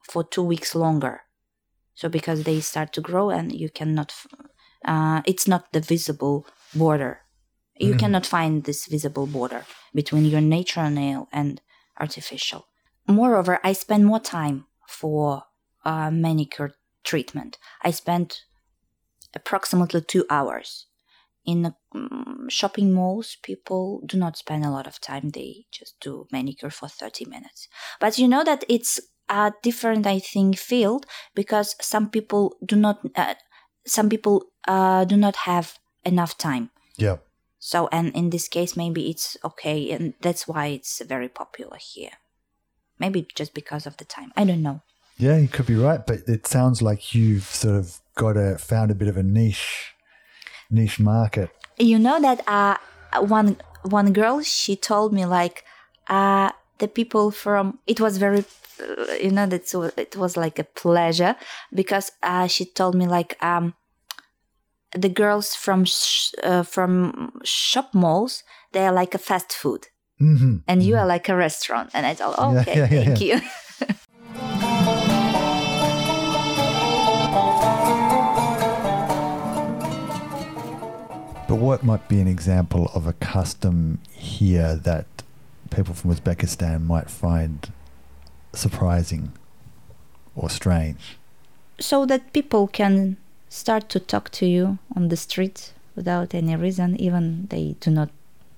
for 0.09 0.23
two 0.23 0.43
weeks 0.43 0.75
longer. 0.75 1.21
So 1.95 2.09
because 2.09 2.43
they 2.43 2.59
start 2.61 2.93
to 2.93 3.01
grow, 3.01 3.29
and 3.29 3.51
you 3.51 3.69
cannot 3.69 4.13
uh, 4.85 5.21
it's 5.25 5.47
not 5.47 5.71
the 5.71 5.79
visible 5.79 6.45
border. 6.73 7.21
You 7.79 7.95
cannot 7.95 8.27
find 8.27 8.63
this 8.63 8.85
visible 8.85 9.25
border 9.25 9.65
between 9.93 10.25
your 10.25 10.41
natural 10.41 10.91
nail 10.91 11.27
and 11.31 11.61
artificial. 11.99 12.67
Moreover, 13.07 13.59
I 13.63 13.73
spend 13.73 14.05
more 14.05 14.19
time 14.19 14.65
for 14.87 15.43
uh, 15.83 16.11
manicure 16.11 16.73
treatment. 17.03 17.57
I 17.81 17.89
spent 17.89 18.43
approximately 19.33 20.01
two 20.01 20.25
hours, 20.29 20.85
in 21.45 21.73
um, 21.93 22.47
shopping 22.49 22.93
malls, 22.93 23.37
people 23.41 24.01
do 24.05 24.17
not 24.17 24.37
spend 24.37 24.65
a 24.65 24.69
lot 24.69 24.87
of 24.87 24.99
time. 25.01 25.29
They 25.29 25.65
just 25.71 25.99
do 25.99 26.27
manicure 26.31 26.69
for 26.69 26.87
30 26.87 27.25
minutes. 27.25 27.67
But 27.99 28.17
you 28.17 28.27
know 28.27 28.43
that 28.43 28.63
it's 28.69 28.99
a 29.29 29.53
different, 29.63 30.05
I 30.05 30.19
think, 30.19 30.57
field 30.57 31.05
because 31.33 31.75
some 31.81 32.09
people 32.09 32.55
do 32.65 32.75
not, 32.75 32.99
uh, 33.15 33.35
some 33.85 34.09
people 34.09 34.45
uh, 34.67 35.05
do 35.05 35.17
not 35.17 35.35
have 35.37 35.79
enough 36.05 36.37
time. 36.37 36.69
Yeah. 36.97 37.17
So, 37.59 37.89
and 37.91 38.15
in 38.15 38.31
this 38.31 38.47
case, 38.47 38.75
maybe 38.75 39.09
it's 39.09 39.37
okay, 39.45 39.91
and 39.91 40.15
that's 40.21 40.47
why 40.47 40.67
it's 40.67 40.99
very 41.05 41.29
popular 41.29 41.77
here. 41.79 42.09
Maybe 42.97 43.27
just 43.35 43.53
because 43.53 43.85
of 43.85 43.97
the 43.97 44.05
time. 44.05 44.31
I 44.35 44.45
don't 44.45 44.63
know. 44.63 44.81
Yeah, 45.17 45.37
you 45.37 45.47
could 45.47 45.67
be 45.67 45.75
right, 45.75 46.03
but 46.05 46.21
it 46.27 46.47
sounds 46.47 46.81
like 46.81 47.13
you've 47.13 47.43
sort 47.43 47.75
of 47.75 47.99
got 48.15 48.35
a 48.35 48.57
found 48.57 48.89
a 48.89 48.95
bit 48.95 49.07
of 49.07 49.17
a 49.17 49.23
niche 49.23 49.93
niche 50.71 50.99
market. 50.99 51.49
You 51.77 51.99
know 51.99 52.19
that 52.21 52.41
uh, 52.47 52.77
one 53.19 53.57
one 53.83 54.13
girl 54.13 54.41
she 54.41 54.75
told 54.75 55.13
me 55.13 55.25
like 55.25 55.63
uh, 56.07 56.51
the 56.79 56.87
people 56.87 57.31
from 57.31 57.79
it 57.87 57.99
was 57.99 58.17
very 58.17 58.43
uh, 58.79 59.13
you 59.21 59.31
know 59.31 59.45
that 59.47 59.73
it 59.97 60.15
was 60.15 60.37
like 60.37 60.59
a 60.59 60.63
pleasure 60.63 61.35
because 61.73 62.11
uh, 62.23 62.47
she 62.47 62.65
told 62.65 62.95
me 62.95 63.07
like 63.07 63.41
um, 63.43 63.73
the 64.95 65.09
girls 65.09 65.55
from 65.55 65.85
sh- 65.85 66.33
uh, 66.43 66.63
from 66.63 67.39
shop 67.43 67.93
malls 67.93 68.43
they 68.71 68.85
are 68.85 68.93
like 68.93 69.15
a 69.15 69.19
fast 69.19 69.53
food 69.53 69.87
Mm-hmm. 70.21 70.57
and 70.67 70.83
you 70.83 70.97
are 70.97 71.07
like 71.07 71.29
a 71.29 71.35
restaurant 71.35 71.89
and 71.95 72.05
i 72.05 72.13
thought 72.13 72.37
okay 72.37 72.77
yeah, 72.77 72.87
yeah, 72.91 73.03
thank 73.03 73.21
yeah. 73.21 73.35
you 73.37 73.41
But 81.51 81.59
what 81.59 81.83
might 81.83 82.07
be 82.07 82.21
an 82.21 82.29
example 82.29 82.89
of 82.95 83.05
a 83.05 83.11
custom 83.11 83.99
here 84.13 84.77
that 84.77 85.05
people 85.69 85.93
from 85.93 86.15
Uzbekistan 86.15 86.85
might 86.85 87.09
find 87.09 87.69
surprising 88.53 89.33
or 90.33 90.49
strange? 90.49 91.17
so 91.81 92.05
that 92.05 92.31
people 92.31 92.67
can 92.67 93.17
start 93.49 93.89
to 93.89 93.99
talk 93.99 94.29
to 94.29 94.45
you 94.45 94.77
on 94.95 95.09
the 95.09 95.17
street 95.17 95.73
without 95.95 96.33
any 96.33 96.55
reason 96.55 96.95
even 97.01 97.47
they 97.49 97.75
do 97.79 97.89
not 97.91 98.09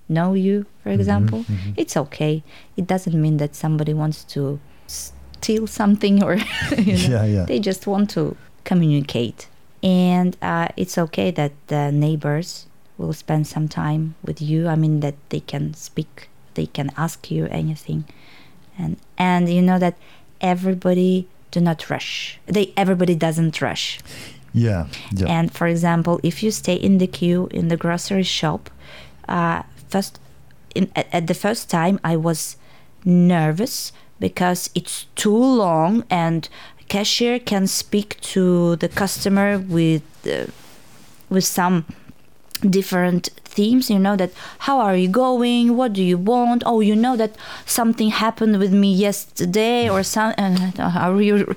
know 0.09 0.33
you 0.33 0.65
for 0.83 0.89
example 0.89 1.39
mhm. 1.45 1.73
it's 1.77 1.95
okay 1.97 2.43
it 2.75 2.85
doesn't 2.85 3.19
mean 3.19 3.37
that 3.37 3.55
somebody 3.55 3.93
wants 3.93 4.23
to 4.25 4.59
steal 4.85 5.65
something 5.65 6.21
or 6.21 6.35
you 6.77 6.93
know, 6.93 7.15
Yeah, 7.15 7.25
yeah. 7.25 7.45
they 7.45 7.59
just 7.59 7.87
want 7.87 8.09
to 8.11 8.35
communicate 8.65 9.47
and 9.81 10.37
uh, 10.41 10.67
it's 10.77 10.97
okay 10.97 11.31
that 11.31 11.53
the 11.67 11.91
neighbors 11.91 12.67
will 12.97 13.13
spend 13.13 13.47
some 13.47 13.67
time 13.67 14.15
with 14.23 14.41
you. 14.41 14.67
I 14.67 14.75
mean 14.75 14.99
that 15.01 15.15
they 15.29 15.39
can 15.39 15.73
speak 15.73 16.29
they 16.53 16.65
can 16.65 16.91
ask 16.97 17.31
you 17.31 17.47
anything. 17.47 18.05
And 18.77 18.97
and 19.17 19.49
you 19.49 19.61
know 19.61 19.79
that 19.79 19.95
everybody 20.41 21.27
do 21.51 21.61
not 21.61 21.89
rush. 21.89 22.39
They 22.45 22.73
everybody 22.75 23.15
doesn't 23.15 23.61
rush. 23.61 23.99
Yeah, 24.53 24.87
yeah. 25.11 25.27
and 25.27 25.51
for 25.51 25.67
example, 25.67 26.19
if 26.21 26.43
you 26.43 26.51
stay 26.51 26.75
in 26.75 26.99
the 26.99 27.07
queue 27.07 27.47
in 27.51 27.69
the 27.69 27.77
grocery 27.77 28.23
shop, 28.23 28.69
uh, 29.27 29.63
first 29.89 30.19
in, 30.75 30.91
at, 30.95 31.07
at 31.11 31.27
the 31.27 31.33
first 31.33 31.69
time 31.69 31.99
I 32.03 32.15
was 32.15 32.57
nervous 33.03 33.91
because 34.19 34.69
it's 34.75 35.05
too 35.15 35.35
long 35.35 36.03
and 36.09 36.47
cashier 36.87 37.39
can 37.39 37.67
speak 37.67 38.19
to 38.21 38.75
the 38.77 38.89
customer 38.89 39.57
with 39.57 40.03
uh, 40.27 40.45
with 41.29 41.45
some 41.45 41.85
different 42.71 43.29
themes. 43.53 43.89
You 43.89 43.99
know 43.99 44.15
that 44.15 44.31
how 44.59 44.79
are 44.79 44.95
you 44.95 45.07
going? 45.07 45.77
What 45.77 45.93
do 45.93 46.03
you 46.03 46.17
want? 46.17 46.63
Oh 46.65 46.79
you 46.79 46.95
know 46.95 47.15
that 47.15 47.35
something 47.65 48.09
happened 48.09 48.59
with 48.59 48.73
me 48.73 48.91
yesterday 48.93 49.89
or 49.89 50.01
mm. 50.01 50.05
some 50.05 50.33
and 50.37 50.79
are 50.79 51.21
you 51.21 51.55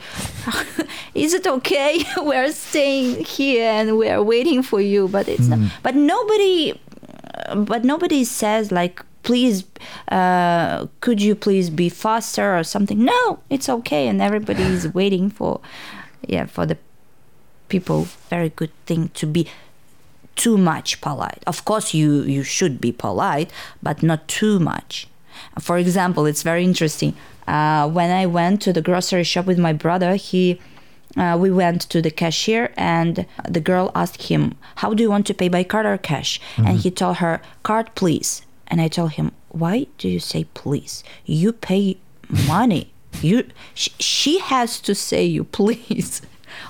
is 1.14 1.35
it 1.35 1.47
okay? 1.47 2.05
We're 2.16 2.53
staying 2.53 3.25
here 3.25 3.71
and 3.71 3.99
we're 3.99 4.23
waiting 4.23 4.62
for 4.62 4.81
you 4.81 5.09
but 5.09 5.29
it's 5.29 5.49
not 5.49 5.59
mm. 5.59 5.71
but 5.83 5.95
nobody 5.95 6.79
but 7.55 7.85
nobody 7.85 8.25
says 8.25 8.73
like 8.73 9.03
please 9.23 9.64
uh, 10.09 10.87
could 11.01 11.21
you 11.21 11.35
please 11.35 11.69
be 11.71 11.88
faster 11.88 12.57
or 12.57 12.62
something? 12.62 13.05
No 13.05 13.40
it's 13.51 13.69
okay 13.69 14.09
and 14.09 14.21
everybody 14.21 14.62
is 14.62 14.92
waiting 15.01 15.31
for 15.31 15.61
yeah 16.27 16.47
for 16.47 16.66
the 16.66 16.77
people 17.69 18.07
very 18.31 18.51
good 18.51 18.71
thing 18.87 19.09
to 19.11 19.27
be 19.27 19.49
too 20.37 20.57
much 20.57 21.01
polite. 21.01 21.42
Of 21.46 21.64
course, 21.64 21.94
you 21.94 22.22
you 22.22 22.42
should 22.42 22.81
be 22.81 22.92
polite, 22.92 23.51
but 23.83 24.03
not 24.03 24.29
too 24.29 24.59
much. 24.59 25.09
For 25.61 25.77
example, 25.79 26.27
it's 26.27 26.42
very 26.42 26.64
interesting. 26.64 27.14
Uh, 27.49 27.88
when 27.88 28.11
I 28.11 28.27
went 28.27 28.61
to 28.62 28.72
the 28.72 28.83
grocery 28.83 29.25
shop 29.25 29.46
with 29.46 29.59
my 29.59 29.72
brother, 29.72 30.14
he 30.16 30.61
uh, 31.16 31.37
we 31.40 31.51
went 31.51 31.81
to 31.83 32.03
the 32.03 32.11
cashier 32.11 32.72
and 32.77 33.25
the 33.49 33.61
girl 33.61 33.90
asked 33.94 34.25
him, 34.25 34.55
"How 34.77 34.92
do 34.94 35.03
you 35.03 35.11
want 35.11 35.27
to 35.27 35.35
pay 35.35 35.49
by 35.49 35.64
card 35.64 35.87
or 35.87 35.99
cash?" 35.99 36.40
And 36.57 36.79
he 36.79 36.90
told 36.90 37.16
her, 37.18 37.40
"Card, 37.62 37.94
please." 37.94 38.42
And 38.68 38.81
I 38.81 38.88
told 38.88 39.12
him, 39.12 39.33
"Why 39.49 39.87
do 39.99 40.09
you 40.09 40.20
say 40.20 40.44
please? 40.55 41.05
You 41.25 41.53
pay 41.53 41.96
money. 42.46 42.92
You 43.22 43.44
sh- 43.75 43.94
she 43.99 44.38
has 44.40 44.81
to 44.81 44.94
say 44.94 45.25
you 45.25 45.44
please. 45.59 46.20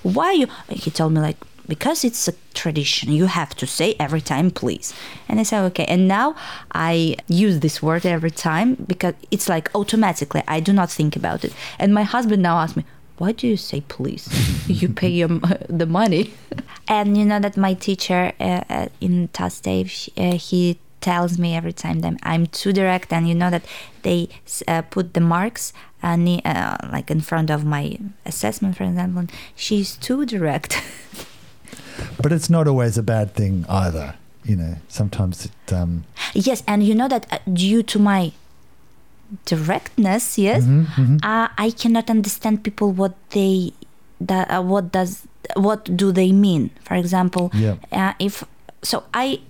Why 0.02 0.32
you?" 0.32 0.46
He 0.68 0.90
told 0.90 1.12
me 1.12 1.20
like 1.20 1.38
because 1.68 2.04
it's 2.04 2.28
a 2.28 2.34
tradition 2.54 3.12
you 3.12 3.26
have 3.26 3.54
to 3.56 3.66
say 3.66 3.94
every 3.98 4.20
time 4.20 4.50
please. 4.50 4.94
And 5.28 5.40
i 5.40 5.42
said 5.42 5.62
okay. 5.66 5.84
And 5.86 6.08
now 6.08 6.36
i 6.72 7.16
use 7.28 7.60
this 7.60 7.82
word 7.82 8.06
every 8.06 8.30
time 8.30 8.74
because 8.86 9.14
it's 9.30 9.48
like 9.48 9.70
automatically 9.74 10.42
i 10.48 10.60
do 10.60 10.72
not 10.72 10.90
think 10.90 11.16
about 11.16 11.44
it. 11.44 11.52
And 11.78 11.92
my 11.92 12.02
husband 12.02 12.42
now 12.42 12.58
asks 12.58 12.76
me 12.76 12.84
why 13.18 13.32
do 13.32 13.46
you 13.46 13.56
say 13.56 13.80
please? 13.80 14.28
You 14.68 14.88
pay 14.88 15.08
your, 15.08 15.28
the 15.68 15.86
money. 15.86 16.32
And 16.88 17.16
you 17.16 17.24
know 17.24 17.40
that 17.40 17.56
my 17.56 17.74
teacher 17.74 18.32
uh, 18.38 18.62
uh, 18.70 18.88
in 19.00 19.28
TasTAFE, 19.28 19.88
sh- 19.88 20.08
uh, 20.16 20.36
he 20.36 20.78
tells 21.00 21.38
me 21.38 21.54
every 21.54 21.72
time 21.72 22.00
that 22.00 22.14
i'm 22.24 22.46
too 22.46 22.72
direct 22.72 23.12
and 23.12 23.28
you 23.28 23.34
know 23.34 23.48
that 23.48 23.64
they 24.02 24.28
uh, 24.66 24.82
put 24.82 25.14
the 25.14 25.20
marks 25.20 25.72
uh, 26.02 26.16
uh, 26.44 26.76
like 26.90 27.10
in 27.10 27.20
front 27.20 27.48
of 27.48 27.64
my 27.64 27.96
assessment 28.24 28.76
for 28.76 28.84
example 28.84 29.24
she's 29.54 29.96
too 29.96 30.26
direct 30.26 30.82
But 32.22 32.32
it's 32.32 32.48
not 32.50 32.66
always 32.68 32.98
a 32.98 33.02
bad 33.02 33.34
thing 33.34 33.64
either. 33.68 34.14
You 34.44 34.56
know, 34.56 34.76
sometimes 34.88 35.46
it. 35.46 35.72
Um, 35.72 36.04
Yes, 36.34 36.62
and 36.66 36.82
you 36.82 36.94
know 36.94 37.08
that 37.08 37.26
uh, 37.32 37.38
due 37.52 37.82
to 37.82 37.98
my 37.98 38.32
directness, 39.44 40.38
yes, 40.38 40.64
Mm-hmm, 40.64 41.16
Uh, 41.22 41.48
I 41.58 41.70
cannot 41.70 42.10
understand 42.10 42.62
people 42.62 42.92
what 42.92 43.14
they 43.30 43.72
that 44.20 44.50
uh, 44.50 44.62
what 44.62 44.92
does 44.92 45.26
what 45.56 45.84
do 45.96 46.12
they 46.12 46.32
mean. 46.32 46.70
For 46.84 46.94
example, 46.94 47.50
Yeah. 47.54 47.76
uh, 47.92 48.12
if 48.18 48.44
so, 48.82 49.02
I 49.14 49.40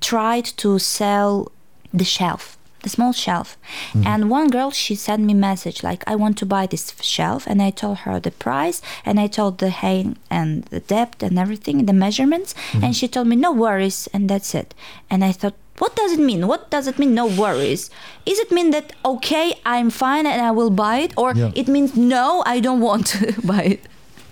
tried 0.00 0.44
to 0.58 0.78
sell 0.78 1.50
the 1.92 2.04
shelf, 2.04 2.58
the 2.84 2.88
small 2.96 3.12
shelf, 3.12 3.48
Mm-hmm. 3.92 4.06
and 4.10 4.20
one 4.38 4.48
girl 4.56 4.70
she 4.70 4.94
sent 4.94 5.20
me 5.28 5.34
message 5.34 5.78
like 5.88 6.02
I 6.12 6.14
want 6.22 6.34
to 6.38 6.46
buy 6.46 6.64
this 6.66 6.84
shelf, 7.16 7.40
and 7.50 7.58
I 7.68 7.70
told 7.82 7.96
her 8.04 8.20
the 8.20 8.30
price, 8.46 8.78
and 9.06 9.14
I 9.24 9.26
told 9.38 9.52
the 9.58 9.70
height 9.82 10.06
and 10.38 10.48
the 10.74 10.80
depth 10.96 11.18
and 11.26 11.34
everything, 11.44 11.76
the 11.86 11.92
measurements, 12.06 12.50
Mm-hmm. 12.54 12.84
and 12.84 12.92
she 12.98 13.06
told 13.08 13.26
me 13.32 13.36
no 13.36 13.52
worries, 13.52 13.98
and 14.14 14.22
that's 14.30 14.54
it. 14.54 14.68
And 15.10 15.24
I 15.24 15.32
thought. 15.40 15.54
What 15.82 15.96
does 15.96 16.12
it 16.16 16.20
mean? 16.30 16.46
What 16.46 16.70
does 16.70 16.86
it 16.86 16.96
mean? 17.00 17.12
No 17.22 17.26
worries. 17.26 17.90
Is 18.30 18.38
it 18.44 18.50
mean 18.56 18.70
that 18.70 18.86
okay, 19.04 19.46
I'm 19.66 19.90
fine 19.90 20.24
and 20.32 20.40
I 20.40 20.52
will 20.58 20.70
buy 20.70 20.96
it, 21.06 21.12
or 21.16 21.28
Yeah. 21.34 21.50
it 21.60 21.66
means 21.66 21.90
no, 21.96 22.44
I 22.46 22.60
don't 22.66 22.80
want 22.88 23.04
to 23.14 23.34
buy 23.52 23.62
it? 23.74 23.80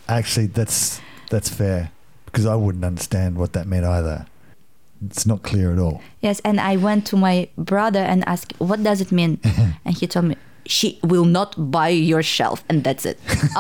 actually, 0.08 0.46
that's 0.58 1.00
that's 1.34 1.48
fair 1.50 1.90
because 2.26 2.46
I 2.46 2.54
wouldn't 2.54 2.84
understand 2.92 3.30
what 3.42 3.50
that 3.54 3.66
meant 3.66 3.86
either. 3.98 4.18
It's 5.06 5.26
not 5.26 5.42
clear 5.42 5.72
at 5.72 5.78
all. 5.78 6.00
Yes, 6.20 6.40
and 6.44 6.60
I 6.60 6.76
went 6.76 7.06
to 7.06 7.16
my 7.16 7.48
brother 7.56 8.00
and 8.00 8.26
asked, 8.28 8.54
"What 8.58 8.82
does 8.82 9.00
it 9.00 9.10
mean?" 9.12 9.38
and 9.84 9.96
he 9.96 10.06
told 10.06 10.26
me, 10.26 10.36
"She 10.66 10.98
will 11.02 11.24
not 11.24 11.70
buy 11.70 11.88
your 11.88 12.22
shelf," 12.22 12.64
and 12.68 12.84
that's 12.84 13.04
it. 13.04 13.18